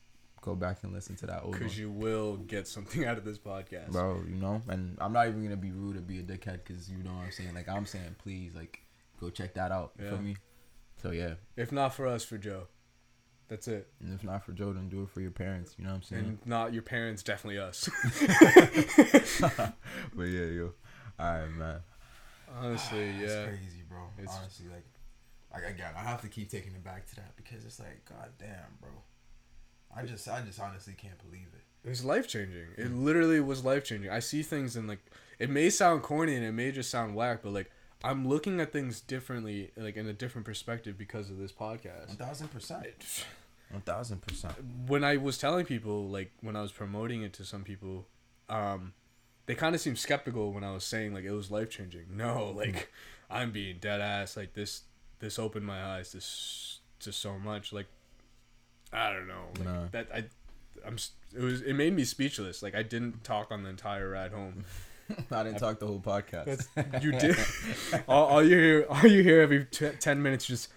go 0.40 0.54
back 0.54 0.78
and 0.82 0.92
listen 0.92 1.16
to 1.16 1.26
that 1.26 1.42
old. 1.42 1.52
Because 1.52 1.78
you 1.78 1.90
will 1.90 2.36
get 2.36 2.66
something 2.68 3.04
out 3.08 3.18
of 3.18 3.24
this 3.24 3.38
podcast. 3.38 3.90
bro. 3.92 4.22
You 4.28 4.36
know, 4.36 4.62
and 4.68 4.96
I'm 5.00 5.12
not 5.12 5.28
even 5.28 5.42
gonna 5.42 5.56
be 5.56 5.70
rude 5.72 5.96
or 5.96 6.00
be 6.00 6.18
a 6.18 6.22
dickhead 6.22 6.60
because 6.64 6.88
you 6.90 6.98
know 7.02 7.10
what 7.12 7.24
I'm 7.26 7.32
saying. 7.32 7.54
Like 7.54 7.68
I'm 7.68 7.86
saying, 7.86 8.16
please, 8.22 8.54
like 8.54 8.80
go 9.20 9.30
check 9.30 9.54
that 9.54 9.70
out. 9.72 9.92
You 9.98 10.04
Yeah. 10.04 10.10
feel 10.10 10.20
me? 10.22 10.36
So 11.02 11.10
yeah, 11.12 11.34
If 11.56 11.70
not 11.72 11.94
for 11.94 12.06
us, 12.06 12.24
for 12.24 12.38
Joe. 12.38 12.68
That's 13.48 13.66
it. 13.66 13.88
and 14.00 14.12
if 14.12 14.22
not 14.22 14.44
for 14.44 14.52
Joe, 14.52 14.74
then 14.74 14.90
do 14.90 15.02
it 15.04 15.08
for 15.08 15.22
your 15.22 15.30
parents. 15.30 15.74
You 15.78 15.84
know 15.84 15.90
what 15.90 15.96
I'm 15.96 16.02
saying? 16.02 16.24
And 16.24 16.38
not 16.44 16.74
your 16.74 16.82
parents, 16.82 17.22
definitely 17.22 17.58
us. 17.58 17.88
but 19.40 20.24
yeah, 20.24 20.44
yo, 20.44 20.72
all 21.18 21.26
right, 21.38 21.48
man. 21.56 21.80
Honestly, 22.60 22.98
It's 23.22 23.32
yeah. 23.32 23.44
crazy, 23.46 23.82
bro. 23.88 24.00
It's- 24.18 24.36
Honestly, 24.38 24.66
like, 24.68 24.84
like 25.52 25.64
again, 25.72 25.92
I 25.96 26.00
have 26.02 26.20
to 26.22 26.28
keep 26.28 26.50
taking 26.50 26.74
it 26.74 26.84
back 26.84 27.06
to 27.06 27.16
that 27.16 27.36
because 27.36 27.64
it's 27.64 27.78
like, 27.80 28.04
god 28.04 28.28
damn, 28.38 28.76
bro. 28.80 28.90
I 29.94 30.04
just, 30.04 30.28
I 30.28 30.40
just 30.42 30.60
honestly 30.60 30.94
can't 30.96 31.18
believe 31.18 31.48
it. 31.54 31.64
It 31.84 31.88
was 31.88 32.04
life 32.04 32.28
changing. 32.28 32.66
It 32.76 32.92
literally 32.92 33.40
was 33.40 33.64
life 33.64 33.84
changing. 33.84 34.10
I 34.10 34.18
see 34.18 34.42
things 34.42 34.76
and 34.76 34.88
like 34.88 35.00
it 35.38 35.48
may 35.48 35.70
sound 35.70 36.02
corny 36.02 36.34
and 36.34 36.44
it 36.44 36.52
may 36.52 36.72
just 36.72 36.90
sound 36.90 37.14
whack, 37.14 37.40
but 37.42 37.52
like 37.52 37.70
I'm 38.04 38.28
looking 38.28 38.60
at 38.60 38.72
things 38.72 39.00
differently, 39.00 39.72
like 39.76 39.96
in 39.96 40.06
a 40.06 40.12
different 40.12 40.44
perspective 40.44 40.96
because 40.96 41.30
of 41.30 41.38
this 41.38 41.52
podcast. 41.52 42.16
thousand 42.16 42.48
percent. 42.48 43.24
One 43.70 43.82
thousand 43.82 44.22
percent. 44.22 44.54
When 44.86 45.04
I 45.04 45.16
was 45.16 45.38
telling 45.38 45.66
people, 45.66 46.08
like 46.08 46.32
when 46.40 46.56
I 46.56 46.62
was 46.62 46.72
promoting 46.72 47.22
it 47.22 47.32
to 47.34 47.44
some 47.44 47.64
people, 47.64 48.06
um, 48.48 48.92
they 49.46 49.54
kind 49.54 49.74
of 49.74 49.80
seemed 49.80 49.98
skeptical 49.98 50.52
when 50.52 50.64
I 50.64 50.72
was 50.72 50.84
saying 50.84 51.14
like 51.14 51.24
it 51.24 51.32
was 51.32 51.50
life 51.50 51.70
changing. 51.70 52.06
No, 52.14 52.52
like 52.56 52.90
I'm 53.30 53.50
being 53.50 53.78
dead 53.80 54.00
ass. 54.00 54.36
Like 54.36 54.54
this, 54.54 54.82
this 55.18 55.38
opened 55.38 55.66
my 55.66 55.82
eyes 55.82 56.12
to 56.12 57.04
to 57.04 57.12
so 57.12 57.38
much. 57.38 57.72
Like 57.72 57.86
I 58.92 59.12
don't 59.12 59.28
know. 59.28 59.44
Like, 59.58 59.64
Nah. 59.66 59.84
That 59.92 60.08
I, 60.14 60.24
I'm. 60.86 60.96
It 61.36 61.42
was. 61.42 61.60
It 61.62 61.74
made 61.74 61.94
me 61.94 62.04
speechless. 62.04 62.62
Like 62.62 62.74
I 62.74 62.82
didn't 62.82 63.22
talk 63.24 63.50
on 63.52 63.62
the 63.62 63.68
entire 63.68 64.08
ride 64.10 64.32
home. 64.32 64.64
I 65.30 65.42
didn't 65.42 65.58
talk 65.58 65.78
the 65.78 65.86
whole 65.86 66.00
podcast. 66.00 66.66
That's 66.74 67.02
you 67.04 67.12
did. 67.12 67.36
all, 68.08 68.26
all 68.26 68.42
you 68.42 68.56
hear, 68.58 68.86
all 68.90 69.06
you 69.06 69.22
hear 69.22 69.40
every 69.40 69.64
t- 69.66 69.90
ten 70.00 70.22
minutes, 70.22 70.46
just 70.46 70.68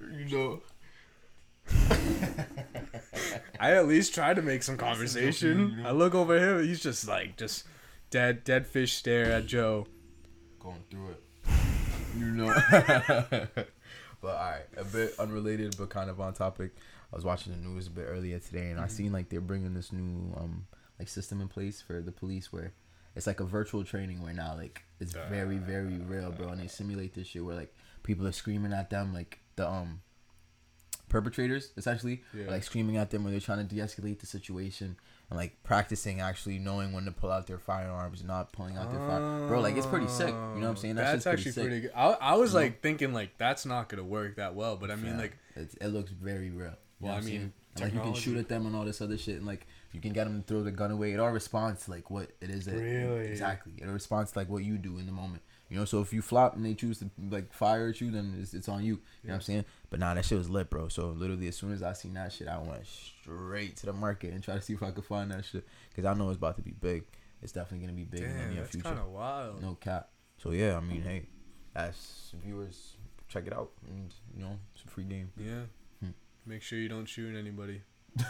you 0.00 0.24
know. 0.36 0.60
I 3.60 3.72
at 3.72 3.86
least 3.88 4.14
try 4.14 4.34
to 4.34 4.42
make 4.42 4.62
some 4.62 4.74
you, 4.76 4.78
conversation. 4.80 5.70
you 5.70 5.82
know? 5.82 5.88
I 5.88 5.92
look 5.92 6.14
over 6.14 6.38
him. 6.38 6.64
He's 6.66 6.80
just 6.80 7.06
like 7.08 7.36
just 7.36 7.64
dead, 8.10 8.44
dead 8.44 8.66
fish 8.66 8.92
stare 8.94 9.32
at 9.32 9.46
Joe. 9.46 9.86
going 10.60 10.82
through 10.90 11.10
it. 11.10 11.22
You 12.18 12.26
know. 12.26 13.46
But 14.20 14.34
alright, 14.34 14.66
a 14.76 14.84
bit 14.84 15.14
unrelated 15.18 15.76
but 15.78 15.90
kind 15.90 16.10
of 16.10 16.20
on 16.20 16.32
topic. 16.34 16.72
I 17.12 17.16
was 17.16 17.24
watching 17.24 17.52
the 17.52 17.58
news 17.58 17.86
a 17.86 17.90
bit 17.90 18.06
earlier 18.08 18.38
today, 18.38 18.70
and 18.70 18.78
I 18.80 18.86
seen 18.88 19.12
like 19.12 19.28
they're 19.30 19.40
bringing 19.40 19.74
this 19.74 19.92
new 19.92 20.34
um 20.36 20.66
like 20.98 21.08
system 21.08 21.40
in 21.40 21.48
place 21.48 21.80
for 21.80 22.00
the 22.02 22.12
police 22.12 22.52
where 22.52 22.72
it's 23.16 23.26
like 23.26 23.40
a 23.40 23.44
virtual 23.44 23.82
training 23.84 24.22
where 24.22 24.32
now 24.34 24.54
like 24.56 24.82
it's 25.00 25.12
very 25.12 25.56
very 25.58 25.98
real, 25.98 26.30
bro, 26.32 26.48
and 26.48 26.60
they 26.60 26.66
simulate 26.66 27.14
this 27.14 27.28
shit 27.28 27.44
where 27.44 27.54
like 27.56 27.74
people 28.02 28.26
are 28.26 28.32
screaming 28.32 28.72
at 28.72 28.90
them 28.90 29.14
like 29.14 29.38
the 29.56 29.68
um 29.68 30.00
perpetrators 31.08 31.70
essentially 31.76 32.22
are, 32.34 32.38
Yeah. 32.40 32.50
like 32.50 32.62
screaming 32.64 32.96
at 32.98 33.10
them 33.10 33.24
when 33.24 33.32
they're 33.32 33.40
trying 33.40 33.66
to 33.66 33.74
de-escalate 33.74 34.18
the 34.20 34.26
situation 34.26 34.96
and 35.30 35.38
like 35.38 35.62
practicing 35.62 36.20
actually 36.20 36.58
knowing 36.58 36.92
when 36.92 37.04
to 37.04 37.10
pull 37.10 37.30
out 37.30 37.46
their 37.46 37.58
firearms 37.58 38.20
and 38.20 38.28
not 38.28 38.52
pulling 38.52 38.76
out 38.76 38.90
their 38.90 39.00
fire 39.00 39.46
bro 39.46 39.60
like 39.60 39.76
it's 39.76 39.86
pretty 39.86 40.08
sick 40.08 40.28
you 40.28 40.32
know 40.34 40.60
what 40.60 40.68
i'm 40.68 40.76
saying 40.76 40.94
that's 40.94 41.26
actually 41.26 41.52
sick. 41.52 41.64
pretty 41.64 41.80
good. 41.80 41.92
I, 41.94 42.16
I 42.20 42.34
was 42.34 42.52
You 42.52 42.58
know? 42.58 42.64
like 42.64 42.82
thinking 42.82 43.12
like 43.12 43.36
that's 43.38 43.66
not 43.66 43.88
gonna 43.88 44.04
work 44.04 44.36
that 44.36 44.54
well, 44.54 44.76
but 44.76 44.90
I 44.90 44.96
mean 44.96 45.12
Yeah, 45.14 45.18
like 45.18 45.36
it's, 45.54 45.74
it 45.74 45.88
looks 45.88 46.10
very 46.10 46.50
real. 46.50 46.74
Well, 47.00 47.12
I 47.12 47.20
mean. 47.20 47.52
Like 47.80 47.94
you 47.94 48.00
can 48.00 48.14
shoot 48.14 48.36
at 48.38 48.48
them 48.48 48.66
and 48.66 48.74
all 48.74 48.84
this 48.84 49.00
other 49.00 49.16
shit, 49.16 49.36
and 49.36 49.46
like 49.46 49.64
you 49.92 50.00
can 50.00 50.12
get 50.12 50.24
them 50.24 50.42
to 50.42 50.46
throw 50.46 50.64
the 50.64 50.72
gun 50.72 50.90
away. 50.90 51.12
It 51.12 51.20
all 51.20 51.30
responds 51.30 51.84
to 51.84 51.92
like 51.92 52.10
what 52.10 52.30
it 52.40 52.50
is. 52.50 52.64
That, 52.64 52.74
Really? 52.74 53.26
Exactly. 53.28 53.74
It 53.76 53.86
responds 53.86 54.32
to 54.32 54.38
like 54.40 54.48
what 54.48 54.64
you 54.64 54.78
do 54.78 54.98
in 54.98 55.06
the 55.06 55.12
moment. 55.12 55.42
You 55.68 55.76
know, 55.76 55.84
so 55.84 56.00
if 56.00 56.12
you 56.12 56.22
flop 56.22 56.56
and 56.56 56.64
they 56.64 56.74
choose 56.74 56.98
to 57.00 57.10
like 57.30 57.52
fire 57.52 57.88
at 57.88 58.00
you, 58.00 58.10
then 58.10 58.34
it's, 58.40 58.54
it's 58.54 58.68
on 58.68 58.82
you. 58.82 58.94
You 59.22 59.28
know 59.28 59.32
what 59.32 59.34
I'm 59.34 59.40
saying? 59.42 59.64
But 59.90 60.00
nah, 60.00 60.14
that 60.14 60.24
shit 60.24 60.38
was 60.38 60.48
lit, 60.48 60.70
bro. 60.70 60.88
So 60.88 61.08
literally, 61.10 61.48
as 61.48 61.56
soon 61.56 61.72
as 61.72 61.82
I 61.82 61.92
seen 61.92 62.14
that 62.14 62.32
shit, 62.32 62.48
I 62.48 62.58
went 62.58 62.86
straight 62.86 63.76
to 63.78 63.86
the 63.86 63.92
market 63.92 64.32
and 64.32 64.42
try 64.42 64.54
to 64.54 64.62
see 64.62 64.72
if 64.72 64.82
I 64.82 64.90
could 64.90 65.04
find 65.04 65.30
that 65.30 65.44
shit 65.44 65.66
because 65.90 66.06
I 66.06 66.14
know 66.14 66.28
it's 66.30 66.38
about 66.38 66.56
to 66.56 66.62
be 66.62 66.70
big. 66.72 67.04
It's 67.42 67.52
definitely 67.52 67.86
gonna 67.86 67.96
be 67.96 68.04
big 68.04 68.22
in 68.22 68.32
the 68.32 68.38
damn, 68.38 68.50
near 68.50 68.60
that's 68.62 68.70
future. 68.70 68.88
kind 68.88 68.98
of 68.98 69.08
wild. 69.08 69.62
No 69.62 69.74
cap. 69.74 70.08
So 70.38 70.52
yeah, 70.52 70.76
I 70.76 70.80
mean, 70.80 71.02
hey, 71.02 71.26
as 71.74 72.32
viewers, 72.42 72.94
check 73.28 73.46
it 73.46 73.52
out, 73.52 73.70
and 73.86 74.12
you 74.34 74.42
know, 74.42 74.58
it's 74.74 74.84
a 74.84 74.88
free 74.88 75.04
game. 75.04 75.30
Yeah. 75.36 75.62
Hmm. 76.00 76.10
Make 76.46 76.62
sure 76.62 76.78
you 76.78 76.88
don't 76.88 77.06
shoot 77.06 77.36
anybody. 77.36 77.82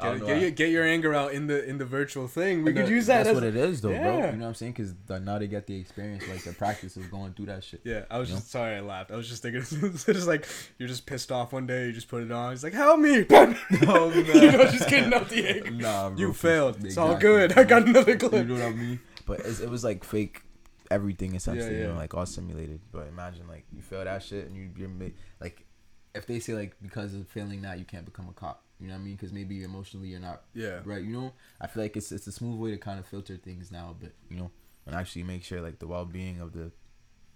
Get, 0.00 0.26
get, 0.26 0.40
your, 0.40 0.50
get 0.50 0.70
your 0.70 0.84
anger 0.84 1.14
out 1.14 1.32
in 1.32 1.46
the 1.46 1.64
in 1.64 1.78
the 1.78 1.84
virtual 1.84 2.26
thing. 2.26 2.64
We 2.64 2.70
And 2.70 2.78
could 2.78 2.86
that- 2.86 2.92
use 2.92 3.06
that 3.06 3.18
That's 3.18 3.28
as 3.28 3.34
what 3.36 3.44
it 3.44 3.56
is, 3.56 3.80
though, 3.80 3.90
bro. 3.90 3.96
You 4.16 4.32
know 4.32 4.38
what 4.38 4.46
I'm 4.48 4.54
saying? 4.54 4.72
Because 4.72 4.92
now 5.22 5.38
they 5.38 5.46
get 5.46 5.66
the 5.68 5.78
experience, 5.78 6.26
like 6.28 6.42
the 6.42 6.52
practice 6.52 6.96
of 6.96 7.08
going 7.12 7.32
through 7.32 7.46
that 7.46 7.62
shit. 7.62 7.80
Yeah, 7.84 8.04
I 8.10 8.18
was 8.18 8.28
You 8.28 8.34
know? 8.34 8.40
just 8.40 8.50
sorry 8.50 8.76
I 8.76 8.80
laughed. 8.80 9.12
I 9.12 9.16
was 9.16 9.28
just 9.28 9.42
thinking 9.42 9.60
it's 9.70 10.04
just 10.04 10.26
like 10.26 10.48
you're 10.78 10.88
just 10.88 11.06
pissed 11.06 11.30
off 11.30 11.52
one 11.52 11.66
day, 11.66 11.86
you 11.86 11.92
just 11.92 12.08
put 12.08 12.24
it 12.24 12.32
on. 12.32 12.50
He's 12.50 12.64
like, 12.64 12.72
"Help 12.72 12.98
me!" 12.98 13.24
Oh, 13.30 14.10
you 14.12 14.24
know, 14.24 14.64
just 14.64 14.88
getting 14.88 15.14
out 15.14 15.28
the 15.28 15.46
anger. 15.46 15.70
Nah, 15.70 16.10
bro. 16.10 16.18
You 16.18 16.32
failed. 16.32 16.84
It's 16.84 16.98
all 16.98 17.16
good. 17.16 17.56
I 17.56 17.62
got 17.62 17.86
another 17.86 18.16
clip. 18.16 18.32
You 18.32 18.44
know 18.44 18.54
what 18.54 18.62
I 18.64 18.70
mean? 18.70 19.00
But 19.26 19.40
it's, 19.40 19.60
it 19.60 19.70
was 19.70 19.84
like 19.84 20.02
fake 20.02 20.42
everything 20.90 21.34
essentially, 21.34 21.76
you 21.76 21.80
yeah. 21.82 21.86
know, 21.88 21.94
like 21.94 22.12
all 22.14 22.26
simulated. 22.26 22.80
But 22.92 23.06
imagine 23.06 23.46
like 23.48 23.64
you 23.72 23.80
fail 23.80 24.04
that 24.04 24.22
shit 24.22 24.46
and 24.46 24.56
you 24.56 24.70
you're 24.76 24.90
like, 25.40 25.64
if 26.14 26.26
they 26.26 26.40
say 26.40 26.54
like 26.54 26.74
because 26.82 27.14
of 27.14 27.28
failing 27.28 27.62
that 27.62 27.78
you 27.78 27.84
can't 27.84 28.04
become 28.04 28.28
a 28.28 28.32
cop, 28.32 28.63
you 28.84 28.88
know 28.90 28.94
what 28.94 29.00
I 29.00 29.04
mean? 29.04 29.16
Because 29.16 29.32
maybe 29.32 29.62
emotionally 29.64 30.08
you're 30.08 30.20
not 30.20 30.42
Yeah. 30.54 30.80
right. 30.84 31.02
You 31.02 31.12
know, 31.12 31.32
I 31.60 31.66
feel 31.66 31.82
like 31.82 31.96
it's 31.96 32.12
it's 32.12 32.26
a 32.26 32.32
smooth 32.32 32.58
way 32.60 32.70
to 32.70 32.76
kind 32.78 32.98
of 32.98 33.06
filter 33.06 33.36
things 33.36 33.72
now, 33.72 33.96
but 34.00 34.12
you 34.28 34.36
know, 34.36 34.50
and 34.86 34.94
actually 34.94 35.22
make 35.24 35.42
sure 35.44 35.60
like 35.60 35.78
the 35.78 35.86
well 35.86 36.04
being 36.04 36.40
of 36.40 36.52
the 36.52 36.70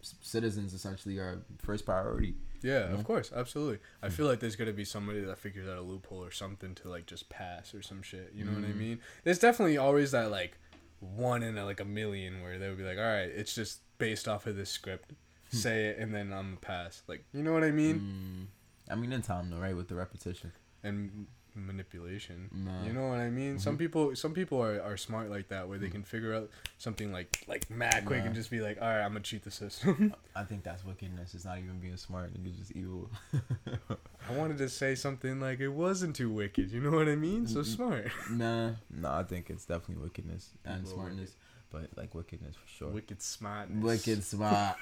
citizens 0.00 0.74
essentially 0.74 1.18
are 1.18 1.42
first 1.58 1.84
priority. 1.84 2.34
Yeah, 2.62 2.88
know? 2.88 2.94
of 2.94 3.04
course, 3.04 3.30
absolutely. 3.34 3.78
I 4.02 4.08
feel 4.08 4.26
like 4.26 4.40
there's 4.40 4.56
gonna 4.56 4.72
be 4.72 4.84
somebody 4.84 5.20
that 5.20 5.38
figures 5.38 5.68
out 5.68 5.78
a 5.78 5.82
loophole 5.82 6.24
or 6.24 6.30
something 6.30 6.74
to 6.76 6.88
like 6.88 7.06
just 7.06 7.28
pass 7.28 7.74
or 7.74 7.82
some 7.82 8.02
shit. 8.02 8.32
You 8.34 8.44
know 8.44 8.52
what 8.52 8.64
I 8.64 8.72
Mhm. 8.72 8.76
mean? 8.76 9.00
There's 9.24 9.38
definitely 9.38 9.76
always 9.78 10.10
that 10.12 10.30
like 10.30 10.58
one 11.00 11.42
in 11.44 11.56
a, 11.56 11.64
like 11.64 11.80
a 11.80 11.84
million 11.84 12.42
where 12.42 12.58
they 12.58 12.68
would 12.68 12.78
be 12.78 12.84
like, 12.84 12.98
all 12.98 13.04
right, 13.04 13.30
it's 13.30 13.54
just 13.54 13.80
based 13.98 14.26
off 14.28 14.46
of 14.46 14.56
this 14.56 14.70
script. 14.70 15.12
Say 15.50 15.86
it 15.86 15.98
and 15.98 16.12
then 16.14 16.32
I'm 16.32 16.54
a 16.54 16.56
pass. 16.56 17.02
Like, 17.06 17.24
you 17.32 17.42
know 17.42 17.52
what 17.54 17.64
I 17.64 17.70
mean? 17.70 18.48
Mm, 18.88 18.92
I 18.92 18.96
mean, 18.96 19.12
in 19.12 19.22
time 19.22 19.48
though, 19.50 19.58
right? 19.58 19.74
With 19.76 19.88
the 19.88 19.94
repetition. 19.94 20.52
And 20.82 21.26
manipulation. 21.66 22.50
You 22.84 22.92
know 22.92 23.08
what 23.08 23.18
I 23.18 23.30
mean? 23.30 23.52
Mm-hmm. 23.52 23.58
Some 23.58 23.76
people, 23.76 24.14
some 24.16 24.32
people 24.32 24.62
are, 24.62 24.80
are 24.82 24.96
smart 24.96 25.30
like 25.30 25.48
that, 25.48 25.68
where 25.68 25.78
they 25.78 25.88
can 25.88 26.02
figure 26.02 26.34
out 26.34 26.50
something 26.78 27.12
like 27.12 27.44
like 27.48 27.68
mad 27.70 28.04
quick 28.04 28.24
and 28.24 28.34
just 28.34 28.50
be 28.50 28.60
like, 28.60 28.78
all 28.80 28.88
right, 28.88 29.00
I'm 29.02 29.12
gonna 29.12 29.20
cheat 29.20 29.44
the 29.44 29.50
system. 29.50 30.14
I 30.36 30.44
think 30.44 30.62
that's 30.64 30.84
wickedness. 30.84 31.34
It's 31.34 31.44
not 31.44 31.58
even 31.58 31.78
being 31.80 31.96
smart. 31.96 32.30
it's 32.44 32.58
just 32.58 32.72
evil. 32.72 33.10
I 34.28 34.32
wanted 34.36 34.58
to 34.58 34.68
say 34.68 34.94
something 34.94 35.40
like 35.40 35.60
it 35.60 35.68
wasn't 35.68 36.14
too 36.16 36.30
wicked. 36.30 36.70
You 36.70 36.80
know 36.80 36.90
what 36.90 37.08
I 37.08 37.16
mean? 37.16 37.46
So 37.46 37.62
smart. 37.62 38.08
nah, 38.30 38.72
nah. 38.94 39.18
I 39.20 39.22
think 39.22 39.48
it's 39.50 39.64
definitely 39.64 40.02
wickedness 40.02 40.50
and 40.64 40.86
smartness, 40.86 41.32
but 41.70 41.88
like 41.96 42.14
wickedness 42.14 42.54
for 42.54 42.68
sure. 42.68 42.88
Wicked 42.90 43.22
smart. 43.22 43.70
Wicked 43.70 44.22
smart. 44.22 44.76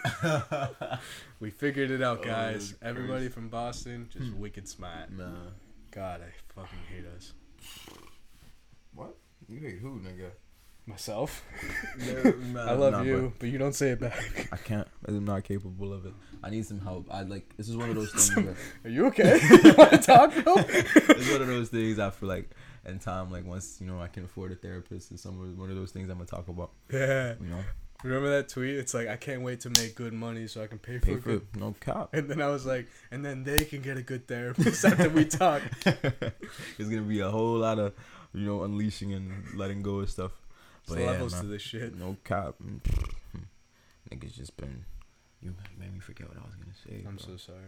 We 1.38 1.50
figured 1.50 1.90
it 1.90 2.02
out, 2.02 2.20
Oh, 2.22 2.24
guys. 2.24 2.54
Christ. 2.72 2.74
Everybody 2.82 3.28
from 3.28 3.48
Boston, 3.48 4.08
just 4.12 4.32
wicked 4.34 4.66
smart. 4.68 5.12
nah. 5.12 5.30
God, 5.92 6.20
I 6.22 6.30
fucking 6.56 6.78
hate 6.88 7.04
us. 7.16 7.32
What? 8.94 9.16
You 9.48 9.60
hate 9.60 9.78
who, 9.78 10.00
nigga? 10.00 10.30
Myself. 10.86 11.42
Nah, 12.52 12.60
I 12.60 12.72
love 12.74 12.92
nah, 12.92 13.02
you, 13.02 13.18
bro. 13.18 13.32
but 13.40 13.48
you 13.48 13.58
don't 13.58 13.74
say 13.74 13.90
it 13.90 14.00
back. 14.00 14.48
I 14.52 14.56
can't. 14.56 14.86
I'm 15.06 15.24
not 15.24 15.42
capable 15.44 15.92
of 15.92 16.06
it. 16.06 16.14
I 16.44 16.50
need 16.50 16.64
some 16.64 16.80
help. 16.80 17.08
I 17.10 17.22
like. 17.22 17.56
This 17.56 17.68
is 17.68 17.76
one 17.76 17.90
of 17.90 17.96
those 17.96 18.12
things. 18.12 18.24
Some- 18.34 18.46
where, 18.46 18.56
Are 18.84 18.90
you 18.90 19.06
okay? 19.06 19.40
you 19.64 19.74
want 19.74 19.90
to 19.90 19.98
talk, 19.98 20.32
bro? 20.44 20.54
it's 20.58 21.30
one 21.30 21.42
of 21.42 21.48
those 21.48 21.70
things. 21.70 21.98
I 21.98 22.10
feel 22.10 22.28
like 22.28 22.50
in 22.86 23.00
time, 23.00 23.32
like 23.32 23.44
once 23.44 23.78
you 23.80 23.86
know, 23.86 24.00
I 24.00 24.06
can 24.06 24.24
afford 24.24 24.52
a 24.52 24.54
therapist. 24.54 25.10
It's 25.10 25.22
some 25.22 25.58
one 25.58 25.70
of 25.70 25.76
those 25.76 25.90
things 25.90 26.08
I'm 26.08 26.18
gonna 26.18 26.26
talk 26.26 26.46
about. 26.46 26.70
Yeah. 26.92 27.34
You 27.40 27.48
know, 27.48 27.64
Remember 28.06 28.30
that 28.30 28.48
tweet? 28.48 28.76
It's 28.76 28.94
like 28.94 29.08
I 29.08 29.16
can't 29.16 29.42
wait 29.42 29.60
to 29.60 29.70
make 29.70 29.96
good 29.96 30.12
money 30.12 30.46
so 30.46 30.62
I 30.62 30.68
can 30.68 30.78
pay 30.78 30.98
for, 30.98 31.06
pay 31.06 31.16
for 31.16 31.30
it. 31.30 31.42
No 31.56 31.74
cap. 31.80 32.10
And 32.12 32.30
then 32.30 32.40
I 32.40 32.46
was 32.48 32.64
like, 32.64 32.86
and 33.10 33.24
then 33.24 33.42
they 33.42 33.64
can 33.64 33.82
get 33.82 33.96
a 33.96 34.02
good 34.02 34.28
therapist 34.28 34.84
after 34.84 35.08
we 35.08 35.24
talk. 35.24 35.62
It's 36.78 36.88
gonna 36.88 37.02
be 37.02 37.20
a 37.20 37.30
whole 37.30 37.58
lot 37.58 37.78
of, 37.78 37.94
you 38.32 38.46
know, 38.46 38.62
unleashing 38.62 39.12
and 39.12 39.54
letting 39.54 39.82
go 39.82 40.00
of 40.00 40.10
stuff. 40.10 40.32
But 40.88 40.98
yeah, 40.98 41.06
levels 41.06 41.32
man. 41.34 41.42
to 41.42 41.48
this 41.48 41.62
shit. 41.62 41.98
No 41.98 42.16
cap. 42.22 42.54
Mm, 42.64 42.80
hmm. 43.32 43.38
Niggas 44.12 44.34
just 44.34 44.56
been 44.56 44.84
You 45.42 45.54
made 45.78 45.92
me 45.92 45.98
forget 46.00 46.28
what 46.28 46.36
I 46.38 46.42
was 46.46 46.54
gonna 46.54 46.74
say. 46.86 47.04
I'm 47.08 47.16
bro. 47.16 47.26
so 47.26 47.36
sorry. 47.36 47.58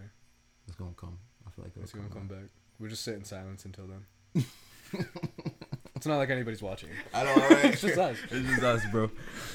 It's 0.68 0.76
gonna 0.76 0.92
come. 0.96 1.18
I 1.46 1.50
feel 1.50 1.64
like 1.64 1.72
It's 1.82 1.92
gonna 1.92 2.08
come 2.08 2.28
back. 2.28 2.42
back. 2.42 2.50
We'll 2.78 2.90
just 2.90 3.02
sit 3.02 3.14
in 3.14 3.24
silence 3.24 3.64
until 3.64 3.86
then. 3.88 4.44
It's 5.98 6.06
not 6.06 6.18
like 6.18 6.30
anybody's 6.30 6.62
watching. 6.62 6.90
I 7.12 7.24
don't 7.24 7.36
know. 7.36 7.48
Right? 7.48 7.64
it's 7.64 7.80
just 7.80 7.98
us. 7.98 8.16
It's 8.30 8.48
just 8.48 8.62
us, 8.62 8.82
bro. 8.92 9.10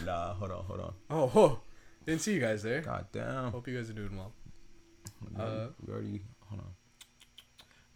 Nah, 0.06 0.34
hold 0.34 0.52
on, 0.52 0.66
hold 0.66 0.80
on. 0.82 0.94
Oh, 1.10 1.32
oh. 1.34 1.60
Didn't 2.06 2.20
see 2.20 2.34
you 2.34 2.42
guys 2.42 2.62
there. 2.64 2.82
God 2.82 3.06
damn. 3.14 3.50
Hope 3.50 3.66
you 3.66 3.78
guys 3.78 3.90
are 3.90 3.94
doing 3.94 4.18
well. 4.18 4.34
We 5.22 5.40
already, 5.40 5.62
uh, 5.62 5.68
we 5.88 5.94
already 5.94 6.22
hold 6.50 6.60
on. 6.60 6.68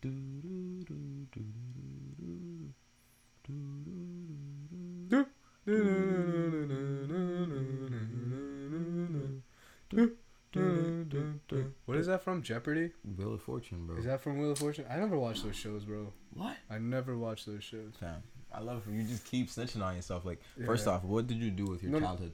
Do, 0.01 0.09
do, 0.09 0.85
do, 0.85 1.27
do, 1.33 1.43
do, 11.09 11.39
do. 11.49 11.73
What 11.85 11.97
is 11.97 12.07
that 12.07 12.23
from? 12.23 12.41
Jeopardy? 12.41 12.91
Wheel 13.17 13.33
of 13.33 13.41
Fortune, 13.41 13.85
bro. 13.87 13.97
Is 13.97 14.05
that 14.05 14.21
from 14.21 14.37
Wheel 14.37 14.51
of 14.51 14.59
Fortune? 14.59 14.85
I 14.89 14.95
never 14.95 15.19
watched 15.19 15.43
those 15.43 15.57
shows, 15.57 15.83
bro. 15.83 16.13
What? 16.33 16.55
I 16.69 16.77
never 16.77 17.17
watched 17.17 17.45
those 17.45 17.65
shows. 17.65 17.95
Damn. 17.99 18.23
I 18.57 18.61
love 18.61 18.83
you. 18.91 19.03
Just 19.03 19.23
keep 19.25 19.49
snitching 19.49 19.83
on 19.83 19.95
yourself. 19.95 20.25
Like, 20.25 20.41
first 20.65 20.87
off, 20.87 21.03
what 21.03 21.27
did 21.27 21.37
you 21.37 21.51
do 21.51 21.65
with 21.65 21.83
your 21.83 21.91
No, 21.91 21.99
childhood? 21.99 22.33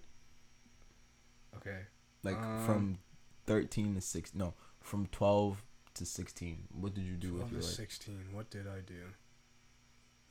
Okay. 1.57 1.79
Like 2.23 2.37
Um, 2.37 2.65
from 2.65 2.97
thirteen 3.45 3.93
to 3.95 4.01
six? 4.01 4.33
No, 4.33 4.53
from 4.79 5.07
twelve 5.07 5.65
to 5.95 6.05
sixteen. 6.05 6.67
What 6.71 6.93
did 6.93 7.03
you 7.03 7.17
do 7.17 7.31
12 7.31 7.39
with 7.41 7.49
to 7.49 7.55
your 7.55 7.63
life? 7.63 7.73
16. 7.73 8.27
What 8.31 8.49
did 8.49 8.67
I 8.67 8.79
do? 8.79 9.03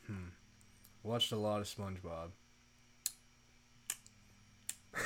Hmm. 0.07 0.29
Watched 1.03 1.33
a 1.33 1.37
lot 1.37 1.61
of 1.61 1.67
SpongeBob. 1.67 2.31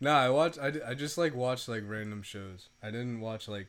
nah, 0.00 0.18
I 0.18 0.28
watched. 0.28 0.58
I, 0.58 0.72
I 0.86 0.94
just 0.94 1.16
like 1.16 1.34
watched 1.34 1.68
like 1.68 1.84
random 1.86 2.22
shows. 2.22 2.68
I 2.82 2.90
didn't 2.90 3.20
watch 3.20 3.48
like 3.48 3.68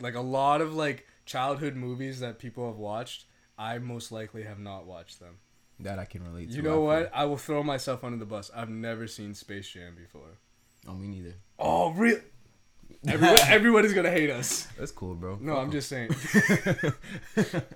like 0.00 0.14
a 0.14 0.20
lot 0.20 0.60
of 0.60 0.74
like 0.74 1.06
childhood 1.24 1.74
movies 1.74 2.20
that 2.20 2.38
people 2.38 2.66
have 2.66 2.76
watched. 2.76 3.24
I 3.58 3.78
most 3.78 4.12
likely 4.12 4.42
have 4.44 4.58
not 4.58 4.86
watched 4.86 5.20
them. 5.20 5.38
That 5.80 5.98
I 5.98 6.04
can 6.04 6.22
relate 6.24 6.50
to. 6.50 6.54
You 6.56 6.62
I 6.62 6.64
know 6.64 6.74
feel. 6.74 6.84
what? 6.84 7.10
I 7.14 7.24
will 7.24 7.36
throw 7.36 7.62
myself 7.62 8.04
under 8.04 8.16
the 8.16 8.24
bus. 8.26 8.50
I've 8.54 8.70
never 8.70 9.06
seen 9.06 9.34
Space 9.34 9.68
Jam 9.68 9.94
before. 9.96 10.38
Oh, 10.86 10.94
me 10.94 11.08
neither. 11.08 11.34
Oh, 11.58 11.90
really? 11.90 12.20
Everyone, 13.06 13.38
everybody's 13.48 13.92
gonna 13.92 14.10
hate 14.10 14.30
us. 14.30 14.66
That's 14.78 14.92
cool, 14.92 15.14
bro. 15.14 15.38
No, 15.40 15.56
I'm 15.56 15.70
just 15.72 15.88
saying. 15.88 16.10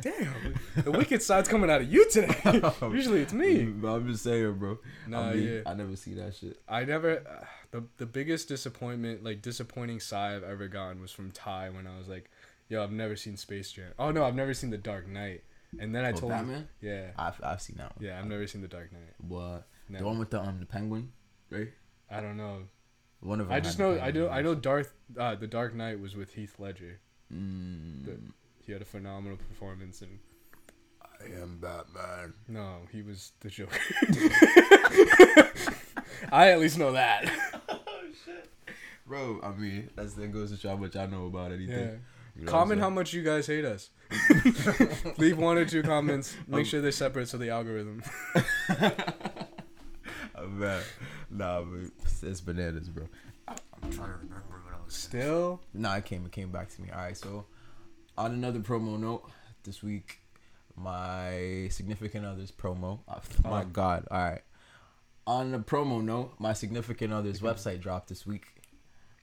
Damn, 0.00 0.54
the 0.76 0.90
wicked 0.90 1.22
side's 1.22 1.48
coming 1.48 1.70
out 1.70 1.80
of 1.82 1.92
you 1.92 2.08
today. 2.10 2.34
Usually 2.82 3.22
it's 3.22 3.32
me. 3.32 3.64
But 3.64 3.88
I'm 3.88 4.10
just 4.10 4.24
saying, 4.24 4.54
bro. 4.54 4.78
Nah, 5.06 5.28
I 5.30 5.34
mean, 5.34 5.48
yeah. 5.48 5.60
I 5.66 5.74
never 5.74 5.96
see 5.96 6.14
that 6.14 6.34
shit. 6.34 6.58
I 6.68 6.84
never. 6.84 7.18
Uh, 7.18 7.44
the 7.70 7.84
the 7.98 8.06
biggest 8.06 8.48
disappointment, 8.48 9.22
like 9.24 9.42
disappointing 9.42 10.00
sigh 10.00 10.34
I've 10.36 10.44
ever 10.44 10.68
gotten, 10.68 11.00
was 11.00 11.12
from 11.12 11.30
Ty 11.30 11.70
when 11.70 11.86
I 11.86 11.98
was 11.98 12.08
like, 12.08 12.30
"Yo, 12.68 12.82
I've 12.82 12.92
never 12.92 13.16
seen 13.16 13.36
Space 13.36 13.72
Jam." 13.72 13.92
Oh 13.98 14.10
no, 14.10 14.24
I've 14.24 14.34
never 14.36 14.54
seen 14.54 14.70
The 14.70 14.78
Dark 14.78 15.08
Knight. 15.08 15.42
And 15.78 15.94
then 15.94 16.04
I 16.04 16.10
Oh, 16.10 16.16
told 16.16 16.32
him, 16.32 16.38
Batman? 16.46 16.68
yeah, 16.80 17.10
I've 17.18 17.40
I've 17.42 17.60
seen 17.60 17.76
that 17.76 17.94
one. 17.96 18.04
yeah, 18.06 18.18
I've 18.18 18.26
never 18.26 18.46
seen 18.46 18.62
The 18.62 18.68
Dark 18.68 18.90
Knight. 18.92 19.14
What? 19.20 19.66
Never. 19.88 20.02
The 20.04 20.08
one 20.08 20.18
with 20.18 20.30
the 20.30 20.40
um 20.40 20.60
the 20.60 20.66
penguin, 20.66 21.12
right? 21.50 21.68
I 22.10 22.20
don't 22.20 22.36
know. 22.36 22.62
One 23.20 23.40
of 23.40 23.48
them. 23.48 23.54
I 23.56 23.60
just 23.60 23.78
know. 23.78 23.98
I 23.98 24.10
know. 24.10 24.28
I 24.30 24.40
know. 24.42 24.54
Darth. 24.54 24.92
Uh, 25.18 25.34
the 25.34 25.46
Dark 25.46 25.74
Knight 25.74 26.00
was 26.00 26.14
with 26.16 26.32
Heath 26.34 26.54
Ledger. 26.58 27.00
Mm, 27.32 28.04
The- 28.06 28.18
He 28.64 28.72
had 28.72 28.80
a 28.82 28.84
phenomenal 28.86 29.36
performance, 29.36 30.00
and 30.02 30.18
I 31.02 31.24
am 31.42 31.58
Batman. 31.58 32.32
no, 32.48 32.82
he 32.92 33.02
was 33.02 33.32
the 33.40 33.48
Joker. 33.50 33.76
I 36.32 36.50
at 36.50 36.60
least 36.60 36.78
know 36.78 36.92
that. 36.92 37.30
oh 37.68 37.78
shit, 38.24 38.48
Bro, 39.06 39.40
I 39.42 39.50
mean, 39.52 39.90
that's 39.94 40.14
that 40.14 40.32
goes 40.32 40.50
to 40.52 40.56
show 40.58 40.70
how 40.70 40.76
much 40.76 40.96
I 40.96 41.06
know 41.06 41.26
about 41.26 41.52
anything. 41.52 41.78
Yeah. 41.78 41.94
You 42.38 42.44
know 42.44 42.52
Comment 42.52 42.80
how 42.80 42.88
much 42.90 43.12
you 43.12 43.22
guys 43.22 43.46
hate 43.48 43.64
us. 43.64 43.90
Leave 45.18 45.36
one 45.38 45.58
or 45.58 45.64
two 45.64 45.82
comments. 45.82 46.34
Make 46.46 46.58
Um, 46.60 46.64
sure 46.64 46.80
they're 46.80 46.92
separate 46.92 47.28
so 47.28 47.36
the 47.38 47.50
algorithm. 47.50 48.02
Oh, 50.40 50.46
man. 50.46 50.82
Nah, 51.30 51.62
but 51.62 51.90
it's, 52.22 52.40
bananas, 52.40 52.88
bro. 52.88 53.08
I'm 53.48 53.90
trying 53.90 54.10
to 54.10 54.18
remember 54.18 54.60
what 54.64 54.72
I 54.72 54.84
was 54.84 54.94
Still, 54.94 55.60
Nah, 55.74 55.96
it 55.96 56.04
came 56.04 56.24
it 56.26 56.30
came 56.32 56.52
back 56.52 56.68
to 56.76 56.80
me. 56.82 56.90
All 56.90 56.98
right, 57.00 57.16
so 57.16 57.46
on 58.16 58.32
another 58.32 58.60
promo 58.60 58.98
note, 59.00 59.28
this 59.64 59.82
week 59.82 60.20
my 60.76 61.66
significant 61.72 62.24
other's 62.24 62.52
promo. 62.52 63.00
Oh, 63.08 63.20
my. 63.50 63.64
God! 63.64 64.06
All 64.12 64.18
right. 64.30 64.42
On 65.26 65.50
the 65.50 65.58
promo 65.58 66.02
note, 66.04 66.34
my 66.38 66.52
significant 66.52 67.12
other's 67.12 67.40
website 67.40 67.80
dropped 67.80 68.08
this 68.08 68.24
week. 68.24 68.57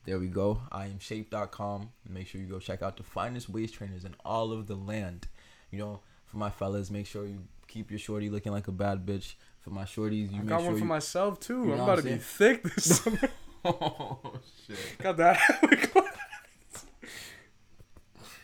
There 0.06 0.20
we 0.20 0.28
go. 0.28 0.62
I 0.72 0.86
am 0.86 1.00
shape.com. 1.00 1.90
Make 2.10 2.28
sure 2.28 2.40
you 2.40 2.48
go 2.48 2.60
check 2.60 2.82
out 2.84 2.98
the 2.98 3.04
finest 3.04 3.50
waist 3.50 3.74
trainers 3.74 4.06
in 4.06 4.14
all 4.24 4.52
of 4.52 4.68
the 4.68 4.76
land. 4.76 5.28
You 5.72 5.80
know, 5.80 6.00
for 6.26 6.38
my 6.38 6.50
fellas, 6.52 6.92
make 6.92 7.08
sure 7.08 7.26
you 7.26 7.40
keep 7.68 7.90
your 7.90 8.00
shorty 8.00 8.30
looking 8.30 8.52
like 8.52 8.68
a 8.68 8.72
bad 8.72 9.06
bitch. 9.06 9.34
For 9.62 9.72
my 9.72 9.84
shorties, 9.84 10.32
you 10.32 10.38
I 10.38 10.40
make 10.42 10.48
got 10.50 10.60
sure 10.60 10.68
one 10.68 10.76
for 10.76 10.80
you. 10.82 10.86
myself 10.86 11.40
too. 11.40 11.54
You 11.66 11.72
I'm 11.72 11.78
know 11.80 11.84
about 11.86 11.88
what 11.98 12.04
to 12.04 12.10
I'm 12.12 12.18
be 12.18 12.22
thick 12.24 12.64
this 12.64 12.98
summer. 13.02 13.30
oh 13.66 14.20
shit! 14.68 14.78
got 15.00 15.18
that. 15.18 15.40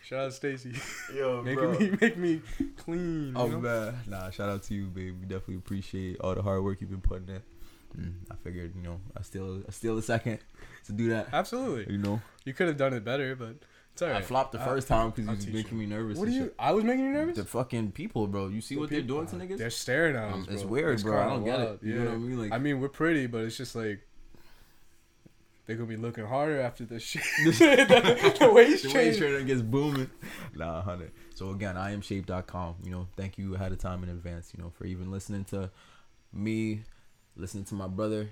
Shout 0.03 0.25
out 0.25 0.33
Stacy. 0.33 0.73
Yo, 1.15 1.41
Making 1.45 1.71
me 1.77 1.97
make 2.01 2.17
me 2.17 2.41
clean. 2.75 3.33
Oh 3.35 3.45
you 3.45 3.51
know? 3.53 3.59
man, 3.59 3.93
nah! 4.07 4.29
Shout 4.31 4.49
out 4.49 4.63
to 4.63 4.73
you, 4.73 4.87
babe. 4.87 5.15
We 5.21 5.25
definitely 5.27 5.55
appreciate 5.57 6.19
all 6.19 6.33
the 6.35 6.41
hard 6.41 6.63
work 6.63 6.81
you've 6.81 6.89
been 6.89 7.01
putting 7.01 7.29
in. 7.29 7.41
Mm, 7.97 8.13
I 8.31 8.35
figured, 8.35 8.73
you 8.75 8.81
know, 8.83 8.99
I 9.17 9.21
still, 9.21 9.61
I 9.67 9.71
steal 9.71 9.97
a 9.97 10.01
second 10.01 10.39
to 10.85 10.91
do 10.93 11.09
that. 11.09 11.27
Absolutely. 11.33 11.91
You 11.91 11.99
know, 11.99 12.21
You 12.45 12.53
could 12.53 12.67
have 12.67 12.77
done 12.77 12.93
it 12.93 13.03
better, 13.03 13.35
but 13.35 13.55
it's 13.93 14.01
alright. 14.01 14.17
I 14.17 14.21
flopped 14.21 14.53
the 14.53 14.61
I- 14.61 14.65
first 14.65 14.87
time 14.87 15.09
because 15.09 15.25
you 15.25 15.31
was 15.51 15.63
making 15.63 15.77
me 15.77 15.85
nervous. 15.85 16.17
What 16.17 16.27
are 16.27 16.31
you? 16.31 16.43
shit. 16.43 16.55
I 16.57 16.71
was 16.71 16.83
making 16.85 17.03
you 17.05 17.11
nervous. 17.11 17.35
The 17.37 17.43
fucking 17.45 17.91
people, 17.91 18.27
bro. 18.27 18.47
You 18.47 18.61
see 18.61 18.75
The 18.75 18.81
what 18.81 18.89
they're 18.89 19.01
people- 19.01 19.23
doing 19.25 19.27
to 19.27 19.35
niggas? 19.35 19.57
They're 19.57 19.69
staring 19.69 20.15
at 20.15 20.31
Um, 20.33 20.41
us. 20.43 20.47
it's 20.49 20.61
bro. 20.63 20.71
weird, 20.71 21.01
bro. 21.03 21.21
I 21.21 21.25
don't 21.25 21.43
get 21.43 21.59
it. 21.59 21.63
wild. 21.63 21.79
You 21.83 21.95
know 21.95 22.05
what 22.05 22.13
I 22.13 22.17
mean? 22.17 22.39
Like, 22.39 22.51
I 22.53 22.57
mean, 22.57 22.79
we're 22.79 22.87
pretty, 22.89 23.27
but 23.27 23.43
it's 23.43 23.57
just 23.57 23.75
like 23.75 23.99
they're 25.65 25.75
gonna 25.75 25.87
be 25.87 25.95
looking 25.97 26.25
harder 26.25 26.59
after 26.59 26.85
this 26.85 27.03
shit. 27.03 27.21
the, 27.45 28.35
the 28.39 28.51
waist 28.51 28.83
the 28.83 28.89
change. 28.89 28.95
waist 28.95 29.19
trainer 29.19 29.41
gets 29.43 29.61
booming. 29.61 30.09
Nah, 30.55 30.81
hundred. 30.81 31.11
So 31.35 31.51
again, 31.51 31.77
I 31.77 31.91
am 31.91 32.01
shape.com. 32.01 32.75
You 32.83 32.91
know, 32.91 33.07
thank 33.15 33.37
you 33.37 33.55
ahead 33.55 33.71
of 33.71 33.77
time 33.77 34.03
in 34.03 34.09
advance. 34.09 34.51
You 34.55 34.63
know, 34.63 34.69
for 34.71 34.85
even 34.85 35.11
listening 35.11 35.43
to 35.45 35.69
me, 36.33 36.83
listening 37.35 37.65
to 37.65 37.75
my 37.75 37.87
brother. 37.87 38.29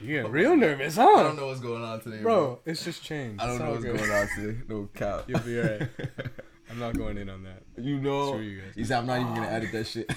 You 0.00 0.06
getting 0.18 0.30
real 0.30 0.56
nervous, 0.56 0.94
huh? 0.94 1.08
I 1.16 1.22
don't 1.24 1.34
know 1.36 1.48
what's 1.48 1.58
going 1.58 1.82
on 1.82 2.00
today, 2.00 2.22
Bro, 2.22 2.60
it's 2.64 2.84
just 2.84 3.02
changed. 3.02 3.42
I 3.42 3.46
don't 3.46 3.56
It's 3.56 3.64
know 3.64 3.70
what's 3.72 3.84
good. 3.84 3.96
going 3.98 4.10
on 4.12 4.28
today. 4.36 4.58
No 4.68 4.88
cap. 4.94 5.24
You'll 5.26 5.40
be 5.40 5.58
alright. 5.60 5.88
I'm 6.70 6.78
not 6.78 6.96
going 6.96 7.18
in 7.18 7.28
on 7.28 7.42
that. 7.42 7.62
You 7.76 7.98
know, 7.98 8.28
Screw 8.28 8.40
you 8.42 8.60
guys. 8.60 8.74
he 8.76 8.84
said 8.84 8.98
I'm 8.98 9.06
not 9.06 9.20
even 9.20 9.34
gonna 9.34 9.48
edit 9.48 9.72
that 9.72 9.86
shit. 9.88 10.08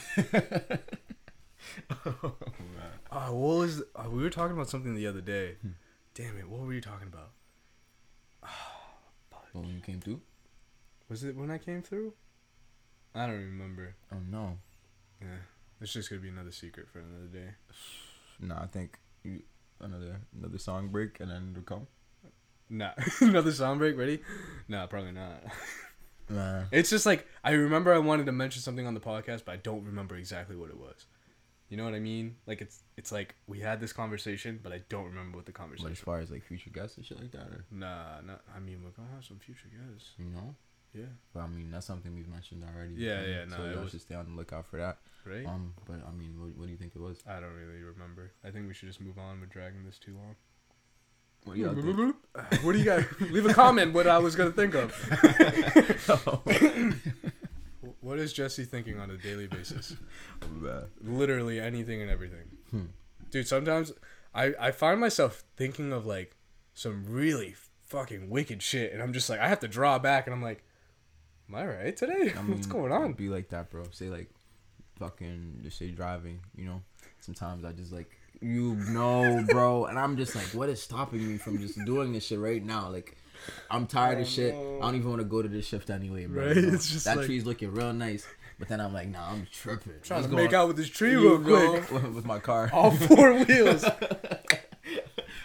oh, 2.05 2.33
Uh, 3.11 3.27
what 3.29 3.57
was 3.57 3.81
uh, 3.95 4.07
we 4.09 4.21
were 4.21 4.29
talking 4.29 4.55
about 4.55 4.69
something 4.69 4.93
the 4.93 5.07
other 5.07 5.21
day? 5.21 5.55
Hmm. 5.63 5.69
Damn 6.13 6.37
it, 6.37 6.47
what 6.47 6.61
were 6.61 6.73
you 6.73 6.81
talking 6.81 7.07
about? 7.07 7.31
when 9.53 9.65
you 9.67 9.79
came 9.79 9.99
through? 9.99 10.21
Was 11.09 11.23
it 11.23 11.35
when 11.35 11.49
I 11.49 11.57
came 11.57 11.81
through? 11.81 12.13
I 13.15 13.25
don't 13.27 13.35
remember. 13.35 13.95
Oh 14.13 14.17
no, 14.29 14.57
Yeah, 15.21 15.27
it's 15.81 15.93
just 15.93 16.09
gonna 16.09 16.21
be 16.21 16.29
another 16.29 16.51
secret 16.51 16.87
for 16.89 16.99
another 16.99 17.27
day. 17.31 17.49
no. 18.39 18.55
I 18.55 18.67
think 18.67 18.97
you 19.23 19.41
another 19.79 20.21
another 20.39 20.57
song 20.57 20.87
break 20.89 21.19
and 21.19 21.29
then 21.31 21.51
we'll 21.53 21.63
come. 21.63 21.87
Nah, 22.69 22.91
another 23.21 23.51
song 23.51 23.77
break. 23.79 23.97
Ready? 23.97 24.21
Nah, 24.67 24.87
probably 24.87 25.11
not. 25.11 25.43
Nah. 26.29 26.61
It's 26.71 26.89
just 26.89 27.05
like 27.05 27.27
I 27.43 27.51
remember 27.51 27.93
I 27.93 27.97
wanted 27.97 28.25
to 28.27 28.31
mention 28.31 28.61
something 28.61 28.87
on 28.87 28.93
the 28.93 29.01
podcast, 29.01 29.43
but 29.43 29.51
I 29.51 29.57
don't 29.57 29.83
remember 29.83 30.15
exactly 30.15 30.55
what 30.55 30.69
it 30.69 30.77
was. 30.77 31.05
You 31.67 31.75
know 31.75 31.83
what 31.83 31.93
I 31.93 31.99
mean? 31.99 32.37
Like 32.47 32.61
it's 32.61 32.83
it's 32.95 33.11
like 33.11 33.35
we 33.47 33.59
had 33.59 33.81
this 33.81 33.91
conversation, 33.91 34.57
but 34.63 34.71
I 34.71 34.81
don't 34.87 35.03
remember 35.05 35.35
what 35.37 35.45
the 35.45 35.51
conversation. 35.51 35.87
But 35.87 35.91
as 35.91 35.99
far 35.99 36.19
as 36.21 36.31
like 36.31 36.45
future 36.45 36.69
guests 36.69 36.95
and 36.95 37.05
shit 37.05 37.19
like 37.19 37.31
that, 37.31 37.47
or 37.47 37.65
Nah, 37.69 38.21
not. 38.25 38.43
I 38.55 38.59
mean, 38.59 38.81
we're 38.81 38.91
gonna 38.91 39.13
have 39.13 39.25
some 39.25 39.39
future 39.39 39.67
guests. 39.67 40.11
you 40.17 40.25
know, 40.25 40.55
Yeah. 40.93 41.05
but 41.33 41.41
I 41.41 41.47
mean 41.47 41.71
that's 41.71 41.85
something 41.85 42.13
we've 42.13 42.27
mentioned 42.27 42.63
already. 42.63 42.95
Yeah, 42.95 43.21
yeah, 43.25 43.45
So 43.49 43.57
no, 43.57 43.65
it 43.69 43.73
y'all 43.75 43.83
was- 43.83 43.91
should 43.91 44.01
stay 44.01 44.15
on 44.15 44.25
the 44.25 44.31
lookout 44.35 44.65
for 44.65 44.77
that. 44.77 44.97
Right. 45.25 45.45
Um, 45.45 45.73
but 45.85 46.01
I 46.07 46.11
mean, 46.11 46.39
what, 46.39 46.57
what 46.57 46.65
do 46.65 46.71
you 46.71 46.77
think 46.77 46.93
it 46.95 47.01
was? 47.01 47.21
I 47.27 47.39
don't 47.39 47.53
really 47.53 47.83
remember. 47.83 48.31
I 48.43 48.49
think 48.49 48.67
we 48.67 48.73
should 48.73 48.87
just 48.87 48.99
move 48.99 49.19
on. 49.19 49.39
We're 49.39 49.45
dragging 49.45 49.85
this 49.85 49.99
too 49.99 50.15
long. 50.15 50.35
What 51.43 51.55
do 51.55 51.61
y'all 51.61 51.75
think? 51.75 52.15
what 52.63 52.71
do 52.73 52.79
you 52.79 52.85
got? 52.85 53.21
Leave 53.31 53.45
a 53.45 53.53
comment 53.53 53.93
what 53.93 54.07
I 54.07 54.17
was 54.17 54.35
gonna 54.35 54.51
think 54.51 54.73
of. 54.75 54.91
what 58.01 58.19
is 58.19 58.33
Jesse 58.33 58.65
thinking 58.65 58.99
on 58.99 59.09
a 59.11 59.17
daily 59.17 59.47
basis? 59.47 59.95
Literally 61.01 61.59
anything 61.59 62.01
and 62.01 62.09
everything. 62.11 62.45
Hmm. 62.69 62.85
Dude, 63.29 63.47
sometimes 63.47 63.91
I, 64.33 64.53
I 64.59 64.71
find 64.71 64.99
myself 64.99 65.43
thinking 65.55 65.93
of 65.93 66.05
like 66.05 66.35
some 66.73 67.05
really 67.07 67.55
fucking 67.85 68.29
wicked 68.29 68.61
shit 68.61 68.93
and 68.93 69.01
I'm 69.01 69.13
just 69.13 69.29
like 69.29 69.39
I 69.39 69.47
have 69.49 69.59
to 69.61 69.67
draw 69.67 69.99
back 69.99 70.27
and 70.27 70.33
I'm 70.33 70.41
like, 70.41 70.63
Am 71.51 71.55
I 71.55 71.65
right 71.65 71.97
today? 71.97 72.33
I 72.37 72.41
mean, 72.43 72.51
What's 72.55 72.67
going 72.67 72.91
on? 72.93 73.13
Be 73.13 73.27
like 73.27 73.49
that, 73.49 73.69
bro. 73.69 73.83
Say 73.91 74.07
like, 74.09 74.29
fucking 74.99 75.59
just 75.63 75.77
say 75.77 75.89
driving. 75.89 76.39
You 76.55 76.65
know, 76.65 76.81
sometimes 77.19 77.65
I 77.65 77.73
just 77.73 77.91
like 77.91 78.09
you 78.41 78.75
know, 78.89 79.43
bro, 79.49 79.85
and 79.89 79.99
I'm 79.99 80.15
just 80.17 80.33
like, 80.35 80.45
what 80.47 80.69
is 80.69 80.81
stopping 80.81 81.27
me 81.27 81.37
from 81.37 81.59
just 81.59 81.83
doing 81.85 82.13
this 82.13 82.25
shit 82.25 82.39
right 82.39 82.63
now? 82.63 82.89
Like, 82.89 83.17
I'm 83.69 83.85
tired 83.85 84.19
of 84.21 84.27
shit. 84.27 84.53
I 84.55 84.57
don't 84.81 84.95
even 84.95 85.09
want 85.09 85.19
to 85.21 85.25
go 85.27 85.41
to 85.41 85.47
this 85.49 85.65
shift 85.67 85.89
anyway, 85.89 86.25
bro. 86.25 86.43
Oh, 86.43 86.47
Right, 86.47 86.55
You 86.55 86.61
know? 86.63 86.73
it's 86.73 86.89
just 86.89 87.05
that 87.05 87.17
like- 87.17 87.25
tree's 87.25 87.45
looking 87.45 87.71
real 87.71 87.93
nice, 87.93 88.25
but 88.57 88.67
then 88.69 88.79
I'm 88.79 88.93
like, 88.93 89.09
nah, 89.09 89.29
I'm 89.29 89.45
tripping. 89.51 89.93
Trying 90.01 90.21
Let's 90.21 90.31
to 90.31 90.37
make 90.37 90.53
out 90.53 90.67
with 90.69 90.77
this 90.77 90.89
tree 90.89 91.15
real 91.15 91.39
quick. 91.39 91.91
with 92.15 92.25
my 92.25 92.39
car. 92.39 92.69
All 92.73 92.91
four 92.91 93.43
wheels. 93.43 93.83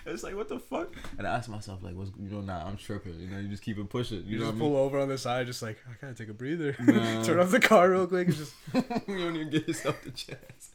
it's 0.12 0.22
like 0.22 0.34
what 0.36 0.48
the 0.48 0.58
fuck? 0.58 0.92
And 1.18 1.26
I 1.26 1.36
ask 1.36 1.48
myself 1.48 1.82
like, 1.82 1.94
what's 1.94 2.10
you 2.18 2.28
know? 2.30 2.40
Nah, 2.40 2.64
I'm 2.66 2.76
tripping. 2.76 3.18
You 3.20 3.26
know, 3.28 3.38
you 3.38 3.48
just 3.48 3.62
keep 3.62 3.78
it 3.78 3.88
pushing. 3.88 4.18
You, 4.18 4.24
You 4.24 4.38
know 4.38 4.44
just 4.46 4.54
what 4.54 4.64
I 4.64 4.68
mean? 4.68 4.72
pull 4.74 4.82
over 4.84 4.98
on 5.00 5.08
the 5.08 5.18
side, 5.18 5.46
just 5.46 5.62
like 5.62 5.78
I 5.88 5.94
gotta 6.00 6.14
take 6.14 6.28
a 6.28 6.34
breather. 6.34 6.76
Nah. 6.80 7.22
Turn 7.22 7.38
off 7.40 7.50
the 7.50 7.60
car 7.60 7.90
real 7.90 8.06
quick. 8.06 8.28
And 8.28 8.36
just 8.36 8.54
you 8.74 8.82
don't 9.18 9.36
even 9.36 9.50
give 9.50 9.66
yourself 9.68 10.02
the 10.02 10.10
chance. 10.10 10.70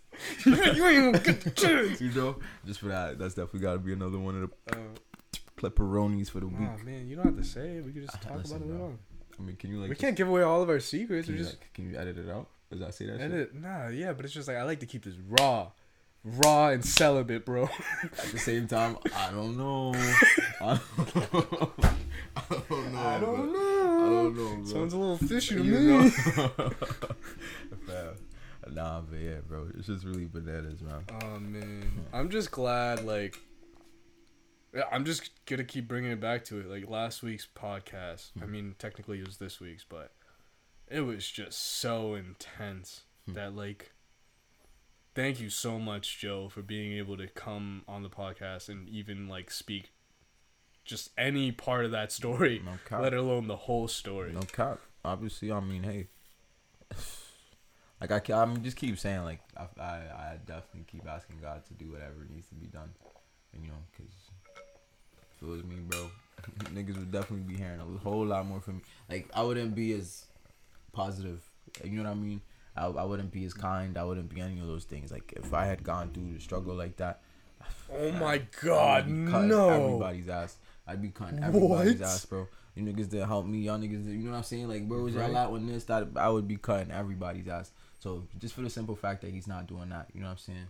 you 0.45 0.55
ain't 0.85 0.97
even 0.97 1.11
get 1.23 1.41
the 1.41 1.51
chance. 1.51 2.01
You 2.01 2.11
know, 2.11 2.35
just 2.65 2.79
for 2.79 2.87
that, 2.87 3.17
that's 3.17 3.33
definitely 3.33 3.61
got 3.61 3.73
to 3.73 3.79
be 3.79 3.93
another 3.93 4.19
one 4.19 4.43
of 4.43 4.49
the 4.67 4.77
Uh, 4.77 4.79
pepperonis 5.57 6.29
for 6.29 6.39
the 6.39 6.47
week. 6.47 6.57
oh 6.61 6.83
man, 6.83 7.07
you 7.07 7.15
don't 7.15 7.25
have 7.25 7.37
to 7.37 7.43
say 7.43 7.77
it. 7.77 7.85
We 7.85 7.91
can 7.93 8.01
just 8.05 8.21
talk 8.21 8.37
listen, 8.37 8.57
about 8.57 8.65
it 8.67 8.71
bro. 8.77 8.85
later. 8.87 8.97
I 9.39 9.41
mean, 9.43 9.55
can 9.55 9.69
you 9.69 9.77
like? 9.79 9.89
we 9.89 9.95
just- 9.95 10.01
can't 10.01 10.15
give 10.15 10.27
away 10.27 10.41
all 10.43 10.61
of 10.61 10.69
our 10.69 10.79
secrets. 10.79 11.25
Can 11.25 11.35
We 11.35 11.39
you, 11.39 11.45
just 11.45 11.59
like, 11.59 11.73
can 11.73 11.89
you 11.89 11.97
edit 11.97 12.17
it 12.17 12.29
out? 12.29 12.47
Does 12.69 12.79
that 12.79 12.93
say 12.93 13.05
that? 13.07 13.19
shit? 13.19 13.31
edit. 13.31 13.55
Nah, 13.55 13.87
yeah, 13.89 14.13
but 14.13 14.25
it's 14.25 14.33
just 14.33 14.47
like 14.47 14.57
I 14.57 14.63
like 14.63 14.79
to 14.79 14.85
keep 14.85 15.03
this 15.03 15.15
raw, 15.27 15.71
raw 16.23 16.69
and 16.69 16.83
celibate, 16.85 17.45
bro. 17.45 17.63
At 18.03 18.31
the 18.31 18.37
same 18.39 18.67
time, 18.67 18.97
I 19.15 19.31
don't 19.31 19.57
know. 19.57 19.93
I 20.61 20.79
don't 20.97 21.33
know. 21.33 21.71
I 22.35 22.41
don't 22.49 22.93
know. 22.93 22.99
I 22.99 23.19
don't 23.19 23.53
know. 23.53 23.59
I 23.59 24.09
don't 24.09 24.35
know. 24.35 24.55
Bro. 24.55 24.65
Sounds 24.65 24.93
a 24.93 24.97
little 24.97 25.17
fishy 25.17 25.55
to 25.55 25.63
You 25.63 26.01
me. 26.03 26.11
Nah, 28.73 29.01
but 29.01 29.19
yeah, 29.19 29.37
bro, 29.47 29.67
it's 29.77 29.87
just 29.87 30.05
really 30.05 30.25
bananas, 30.25 30.81
man. 30.81 31.03
Oh 31.21 31.39
man, 31.39 31.91
I'm 32.13 32.29
just 32.29 32.51
glad. 32.51 33.03
Like, 33.03 33.37
I'm 34.91 35.03
just 35.03 35.29
gonna 35.45 35.65
keep 35.65 35.87
bringing 35.89 36.11
it 36.11 36.21
back 36.21 36.45
to 36.45 36.59
it. 36.59 36.67
Like 36.67 36.87
last 36.89 37.21
week's 37.21 37.47
podcast. 37.53 38.29
I 38.39 38.45
Hmm. 38.45 38.51
mean, 38.51 38.75
technically 38.79 39.19
it 39.19 39.25
was 39.27 39.37
this 39.37 39.59
week's, 39.59 39.83
but 39.83 40.13
it 40.87 41.01
was 41.01 41.29
just 41.29 41.59
so 41.59 42.13
intense 42.15 43.01
Hmm. 43.25 43.33
that 43.33 43.55
like. 43.55 43.91
Thank 45.13 45.41
you 45.41 45.49
so 45.49 45.77
much, 45.77 46.19
Joe, 46.19 46.47
for 46.47 46.61
being 46.61 46.93
able 46.93 47.17
to 47.17 47.27
come 47.27 47.83
on 47.85 48.01
the 48.01 48.09
podcast 48.09 48.69
and 48.69 48.87
even 48.87 49.27
like 49.27 49.51
speak 49.51 49.91
just 50.85 51.09
any 51.17 51.51
part 51.51 51.83
of 51.85 51.91
that 51.91 52.11
story, 52.11 52.61
No 52.63 52.99
let 52.99 53.13
alone 53.13 53.47
the 53.47 53.55
whole 53.55 53.87
story. 53.87 54.31
No 54.31 54.41
cap. 54.41 54.79
Obviously, 55.03 55.51
I 55.51 55.59
mean, 55.59 55.83
hey, 55.83 56.07
like 58.01 58.29
I, 58.29 58.41
I'm 58.41 58.63
just 58.63 58.77
keep 58.77 58.97
saying, 58.97 59.23
like 59.23 59.41
I, 59.57 59.81
I, 59.81 59.85
I 59.85 60.37
definitely 60.45 60.85
keep 60.87 61.07
asking 61.07 61.37
God 61.41 61.65
to 61.65 61.73
do 61.73 61.91
whatever 61.91 62.25
needs 62.33 62.47
to 62.47 62.55
be 62.55 62.67
done, 62.67 62.91
and 63.53 63.63
you 63.63 63.69
know, 63.69 63.77
cause 63.97 64.13
if 65.35 65.43
it 65.43 65.45
was 65.45 65.63
me, 65.63 65.75
bro, 65.87 66.09
niggas 66.73 66.97
would 66.97 67.11
definitely 67.11 67.53
be 67.53 67.59
hearing 67.61 67.79
a 67.79 67.99
whole 67.99 68.25
lot 68.25 68.45
more 68.45 68.61
from 68.61 68.77
me. 68.77 68.81
Like 69.09 69.29
I 69.33 69.43
wouldn't 69.43 69.75
be 69.75 69.91
as 69.93 70.25
positive. 70.93 71.41
You 71.83 71.91
know 71.91 72.03
what 72.03 72.11
I 72.11 72.15
mean? 72.15 72.41
I, 72.75 72.85
I 72.85 73.03
wouldn't 73.03 73.31
be 73.31 73.43
as 73.45 73.53
kind. 73.53 73.97
I 73.97 74.03
wouldn't 74.03 74.29
be 74.33 74.39
any 74.41 74.59
of 74.59 74.67
those 74.67 74.85
things. 74.85 75.11
Like 75.11 75.33
if 75.35 75.53
I 75.53 75.65
had 75.65 75.83
gone 75.83 76.11
through 76.11 76.33
the 76.33 76.39
struggle 76.39 76.75
like 76.75 76.97
that. 76.97 77.21
Oh 77.93 78.11
my 78.13 78.41
God, 78.63 79.07
no! 79.09 79.69
Everybody's 79.69 80.29
ass. 80.29 80.55
I'd 80.87 81.01
be 81.01 81.09
cutting 81.09 81.43
everybody's 81.43 81.99
What? 81.99 82.07
ass, 82.07 82.25
bro. 82.25 82.47
You 82.73 82.83
niggas 82.83 83.09
didn't 83.09 83.27
help 83.27 83.45
me. 83.45 83.59
Y'all 83.59 83.77
niggas, 83.77 84.05
you 84.05 84.19
know 84.19 84.31
what 84.31 84.37
I'm 84.37 84.43
saying? 84.43 84.69
Like, 84.69 84.87
where 84.87 84.99
was 84.99 85.13
y'all 85.13 85.23
Right. 85.23 85.35
at 85.35 85.51
when 85.51 85.67
this? 85.67 85.83
That 85.85 86.07
I 86.15 86.29
would 86.29 86.47
be 86.47 86.55
cutting 86.55 86.89
everybody's 86.91 87.49
ass. 87.49 87.71
So 87.99 88.23
just 88.39 88.53
for 88.55 88.61
the 88.61 88.69
simple 88.69 88.95
fact 88.95 89.21
that 89.21 89.31
he's 89.31 89.45
not 89.45 89.67
doing 89.67 89.89
that, 89.89 90.07
you 90.13 90.21
know 90.21 90.27
what 90.27 90.31
I'm 90.31 90.37
saying? 90.37 90.67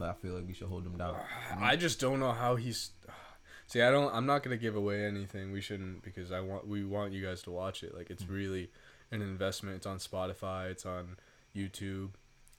I 0.00 0.12
feel 0.12 0.34
like 0.34 0.46
we 0.46 0.54
should 0.54 0.68
hold 0.68 0.86
him 0.86 0.96
down. 0.96 1.16
I 1.58 1.74
just 1.74 1.98
don't 2.00 2.20
know 2.20 2.30
how 2.32 2.54
he's. 2.54 2.90
See, 3.66 3.82
I 3.82 3.90
don't. 3.90 4.14
I'm 4.14 4.26
not 4.26 4.44
gonna 4.44 4.56
give 4.56 4.76
away 4.76 5.04
anything. 5.04 5.50
We 5.50 5.60
shouldn't 5.60 6.02
because 6.02 6.30
I 6.30 6.38
want. 6.40 6.68
We 6.68 6.84
want 6.84 7.12
you 7.12 7.24
guys 7.26 7.42
to 7.42 7.50
watch 7.50 7.82
it. 7.82 7.94
Like 7.96 8.10
it's 8.10 8.22
Mm-hmm. 8.22 8.32
really 8.32 8.70
an 9.10 9.22
investment. 9.22 9.76
It's 9.76 9.86
on 9.86 9.98
Spotify. 9.98 10.70
It's 10.70 10.86
on 10.86 11.16
YouTube. 11.54 12.10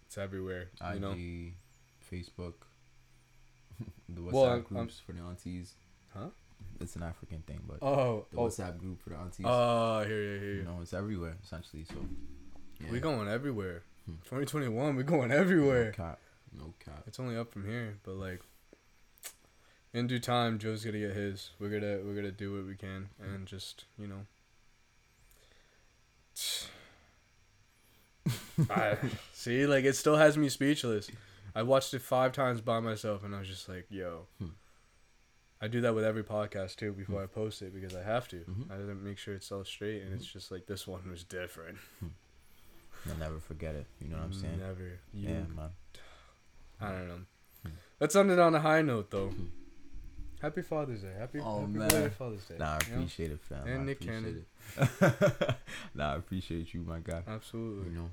It's 0.05 0.17
everywhere. 0.17 0.69
IG, 0.81 0.93
You 0.95 0.99
know. 0.99 1.15
Facebook, 2.11 2.53
the 4.09 4.21
WhatsApp 4.21 4.31
Well, 4.33 4.45
I'm- 4.45 4.61
groups 4.63 4.99
for 4.99 5.13
the 5.13 5.21
aunties. 5.21 5.73
Huh? 6.13 6.27
It's 6.79 6.95
an 6.95 7.03
African 7.03 7.41
thing, 7.43 7.61
but 7.67 7.77
Oh. 7.81 8.25
the 8.31 8.37
Oh. 8.37 8.47
WhatsApp 8.47 8.77
group 8.79 9.01
for 9.01 9.11
the 9.11 9.15
aunties. 9.17 9.45
Oh. 9.47 9.99
I 9.99 10.05
hear 10.05 10.21
you. 10.23 10.35
I 10.35 10.39
hear 10.39 10.53
you 10.55 10.63
know, 10.63 10.79
it's 10.81 10.93
everywhere 10.93 11.37
essentially. 11.43 11.85
So 11.85 11.95
We 12.91 12.99
going 12.99 13.27
everywhere. 13.27 13.83
Hmm. 14.05 14.15
2021. 14.25 14.95
we're 14.95 15.03
going 15.03 15.31
everywhere. 15.31 15.85
no 15.85 15.91
cap, 15.91 16.19
no 16.51 16.73
cap. 16.79 17.03
It's 17.07 17.19
only 17.19 17.37
up 17.37 17.51
from 17.53 17.65
here, 17.65 17.97
but 18.03 18.15
like. 18.15 18.41
In 19.93 20.07
due 20.07 20.19
time, 20.19 20.57
Joe's 20.57 20.85
gonna 20.85 20.99
get 20.99 21.13
his. 21.15 21.49
We're 21.59 21.69
gonna 21.69 21.99
we're 22.03 22.15
gonna 22.15 22.31
do 22.31 22.53
what 22.55 22.65
we 22.65 22.75
can 22.75 23.09
and 23.19 23.45
just 23.45 23.85
you 23.97 24.07
know. 24.07 24.25
I 28.69 28.97
see, 29.33 29.65
like 29.65 29.85
it 29.85 29.95
still 29.95 30.15
has 30.17 30.37
me 30.37 30.49
speechless. 30.49 31.09
I 31.55 31.63
watched 31.63 31.93
it 31.93 32.01
five 32.01 32.31
times 32.31 32.61
by 32.61 32.79
myself, 32.79 33.23
and 33.23 33.35
I 33.35 33.39
was 33.39 33.47
just 33.47 33.67
like, 33.67 33.85
"Yo." 33.89 34.27
Hmm. 34.39 34.49
I 35.63 35.67
do 35.67 35.81
that 35.81 35.93
with 35.93 36.03
every 36.03 36.23
podcast 36.23 36.77
too 36.77 36.91
before 36.91 37.21
I 37.21 37.27
post 37.27 37.61
it 37.61 37.73
because 37.73 37.95
I 37.95 38.01
have 38.03 38.27
to. 38.29 38.37
Mhm. 38.37 38.71
I 38.71 38.77
didn't 38.77 39.03
make 39.03 39.17
sure 39.17 39.33
it's 39.35 39.51
all 39.51 39.63
straight, 39.65 40.01
and 40.01 40.13
it's 40.13 40.25
just 40.25 40.51
like 40.51 40.65
this 40.65 40.87
one 40.87 41.09
was 41.09 41.23
different. 41.23 41.77
I'll 43.09 43.15
never 43.17 43.39
forget 43.39 43.75
it. 43.75 43.85
You 43.99 44.09
know 44.09 44.17
what 44.17 44.25
I'm 44.25 44.33
saying? 44.33 44.59
Never. 44.59 44.99
You, 45.13 45.27
Yeah, 45.29 45.43
man. 45.55 45.69
I 46.79 46.91
don't 46.91 47.07
know. 47.07 47.21
Hmm. 47.63 47.69
Let's 47.99 48.15
end 48.15 48.31
it 48.31 48.39
on 48.39 48.55
a 48.55 48.59
high 48.59 48.81
note, 48.81 49.11
though. 49.11 49.33
Happy 50.41 50.61
Father's 50.63 51.01
Day. 51.01 51.11
Happy, 51.19 51.39
Oh, 51.39 51.59
happy 51.61 51.71
man. 51.73 52.09
Father's 52.11 52.43
Day. 52.45 52.55
Nah, 52.57 52.65
I 52.73 52.79
you 52.87 52.91
know? 52.93 52.97
appreciate 53.01 53.31
it, 53.31 53.39
fam. 53.41 53.67
And 53.67 53.81
I 53.81 53.83
Nick 53.83 54.01
appreciate 54.01 54.35
it. 54.37 55.55
nah, 55.95 56.13
I 56.13 56.15
appreciate 56.15 56.73
you, 56.73 56.81
my 56.81 56.99
guy. 56.99 57.21
Absolutely. 57.27 57.91
You 57.91 57.95
know, 57.97 58.09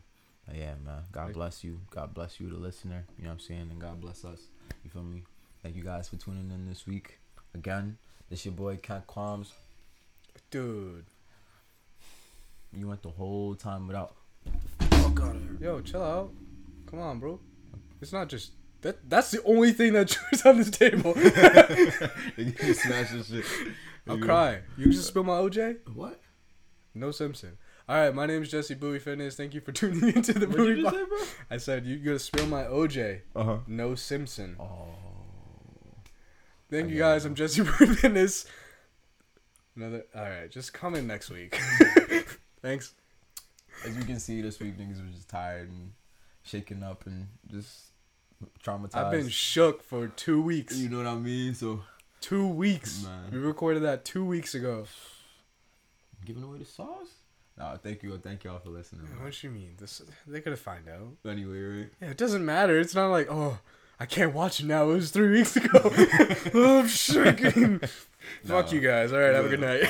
Uh, 0.48 0.52
yeah, 0.54 0.74
man. 0.84 1.02
God 1.10 1.32
bless 1.32 1.64
you. 1.64 1.80
God 1.90 2.12
bless 2.14 2.38
you, 2.40 2.50
the 2.50 2.56
listener. 2.56 3.04
You 3.16 3.24
know 3.24 3.30
what 3.30 3.34
I'm 3.34 3.40
saying? 3.40 3.68
And 3.70 3.80
God 3.80 4.00
bless 4.00 4.24
us. 4.24 4.40
You 4.84 4.90
feel 4.90 5.02
me? 5.02 5.22
Thank 5.62 5.74
you 5.76 5.82
guys 5.82 6.08
for 6.08 6.16
tuning 6.16 6.50
in 6.50 6.66
this 6.68 6.86
week. 6.86 7.18
Again, 7.54 7.96
this 8.28 8.44
your 8.44 8.52
boy 8.54 8.76
Cat 8.76 9.06
Qualms. 9.06 9.52
Dude. 10.50 11.04
You 12.76 12.88
went 12.88 13.02
the 13.02 13.08
whole 13.10 13.54
time 13.54 13.86
without. 13.86 14.14
Yo, 15.60 15.80
chill 15.80 16.02
out. 16.02 16.30
Come 16.90 17.00
on, 17.00 17.18
bro. 17.18 17.40
It's 18.00 18.12
not 18.12 18.28
just 18.28 18.52
that. 18.82 19.08
That's 19.08 19.30
the 19.30 19.42
only 19.44 19.72
thing 19.72 19.92
that 19.94 20.16
is 20.32 20.44
on 20.46 20.58
this 20.58 20.70
table. 20.70 21.14
you 22.36 22.74
smash 22.74 23.10
this 23.10 23.28
shit. 23.28 23.44
I'll 24.06 24.18
You- 24.18 24.24
cry. 24.24 24.60
You 24.76 24.92
just 24.92 25.08
spill 25.08 25.24
my 25.24 25.38
OJ? 25.38 25.78
What? 25.94 26.20
No 26.94 27.10
Simpson. 27.10 27.58
All 27.88 27.96
right, 27.96 28.14
my 28.14 28.26
name 28.26 28.42
is 28.42 28.50
Jesse 28.50 28.74
Bowie 28.74 28.98
Fitness. 28.98 29.36
Thank 29.36 29.54
you 29.54 29.60
for 29.62 29.72
tuning 29.72 30.14
into 30.14 30.32
the 30.34 30.46
What 30.46 30.56
Bowie 30.58 30.66
did 30.68 30.78
you 30.78 30.84
Pod- 30.84 30.94
say, 30.94 31.04
bro? 31.04 31.18
I 31.50 31.56
said 31.56 31.86
you 31.86 31.96
gonna 31.98 32.18
spill 32.18 32.46
my 32.46 32.64
OJ. 32.64 33.20
Uh 33.34 33.44
huh. 33.44 33.56
No 33.66 33.94
Simpson. 33.94 34.56
Oh. 34.60 34.88
Thank 36.70 36.88
I 36.88 36.92
you 36.92 36.98
guys. 36.98 37.24
it. 37.24 37.28
I'm 37.28 37.34
Jesse 37.34 37.62
Bowie 37.62 37.94
Fitness. 37.94 38.46
Another. 39.74 40.04
All 40.14 40.22
right, 40.22 40.50
just 40.50 40.72
come 40.74 40.94
in 40.96 41.06
next 41.06 41.30
week. 41.30 41.58
Thanks. 42.62 42.92
As 43.86 43.96
you 43.96 44.02
can 44.04 44.18
see, 44.18 44.42
this 44.42 44.58
week 44.60 44.76
niggas 44.76 45.02
was 45.04 45.14
just 45.14 45.28
tired 45.28 45.68
and 45.70 45.92
shaken 46.42 46.82
up 46.82 47.06
and 47.06 47.28
just 47.50 47.92
traumatized. 48.64 48.94
I've 48.96 49.10
been 49.10 49.28
shook 49.28 49.82
for 49.82 50.08
two 50.08 50.40
weeks. 50.42 50.76
You 50.76 50.88
know 50.88 50.98
what 50.98 51.06
I 51.06 51.14
mean? 51.16 51.54
So 51.54 51.80
Two 52.20 52.46
weeks. 52.48 53.04
Man. 53.04 53.30
We 53.32 53.38
recorded 53.38 53.82
that 53.84 54.04
two 54.04 54.24
weeks 54.24 54.54
ago. 54.54 54.86
giving 56.24 56.42
away 56.42 56.58
the 56.58 56.64
sauce. 56.64 57.08
No, 57.56 57.76
thank 57.82 58.02
you, 58.02 58.16
thank 58.18 58.44
y'all 58.44 58.58
for 58.58 58.70
listening. 58.70 59.02
man. 59.04 59.22
What 59.24 59.42
you 59.42 59.50
mean? 59.50 59.74
This 59.78 60.02
they 60.26 60.40
gotta 60.40 60.56
find 60.56 60.88
out. 60.88 61.30
Anyway, 61.30 61.60
right? 61.60 61.88
Yeah, 62.00 62.10
it 62.10 62.16
doesn't 62.16 62.44
matter. 62.44 62.78
It's 62.78 62.94
not 62.94 63.08
like 63.08 63.28
oh, 63.30 63.58
I 64.00 64.06
can't 64.06 64.32
watch 64.34 64.60
it 64.60 64.66
now. 64.66 64.90
It 64.90 64.94
was 64.94 65.10
three 65.10 65.30
weeks 65.30 65.56
ago. 65.56 65.80
oh, 66.54 66.80
I'm 66.80 66.88
shaking. 66.88 67.78
Fuck 68.44 68.66
Nah. 68.66 68.72
you 68.72 68.80
guys. 68.80 69.12
All 69.12 69.18
right, 69.20 69.34
have 69.34 69.46
a 69.46 69.48
good 69.48 69.60
night. 69.60 69.84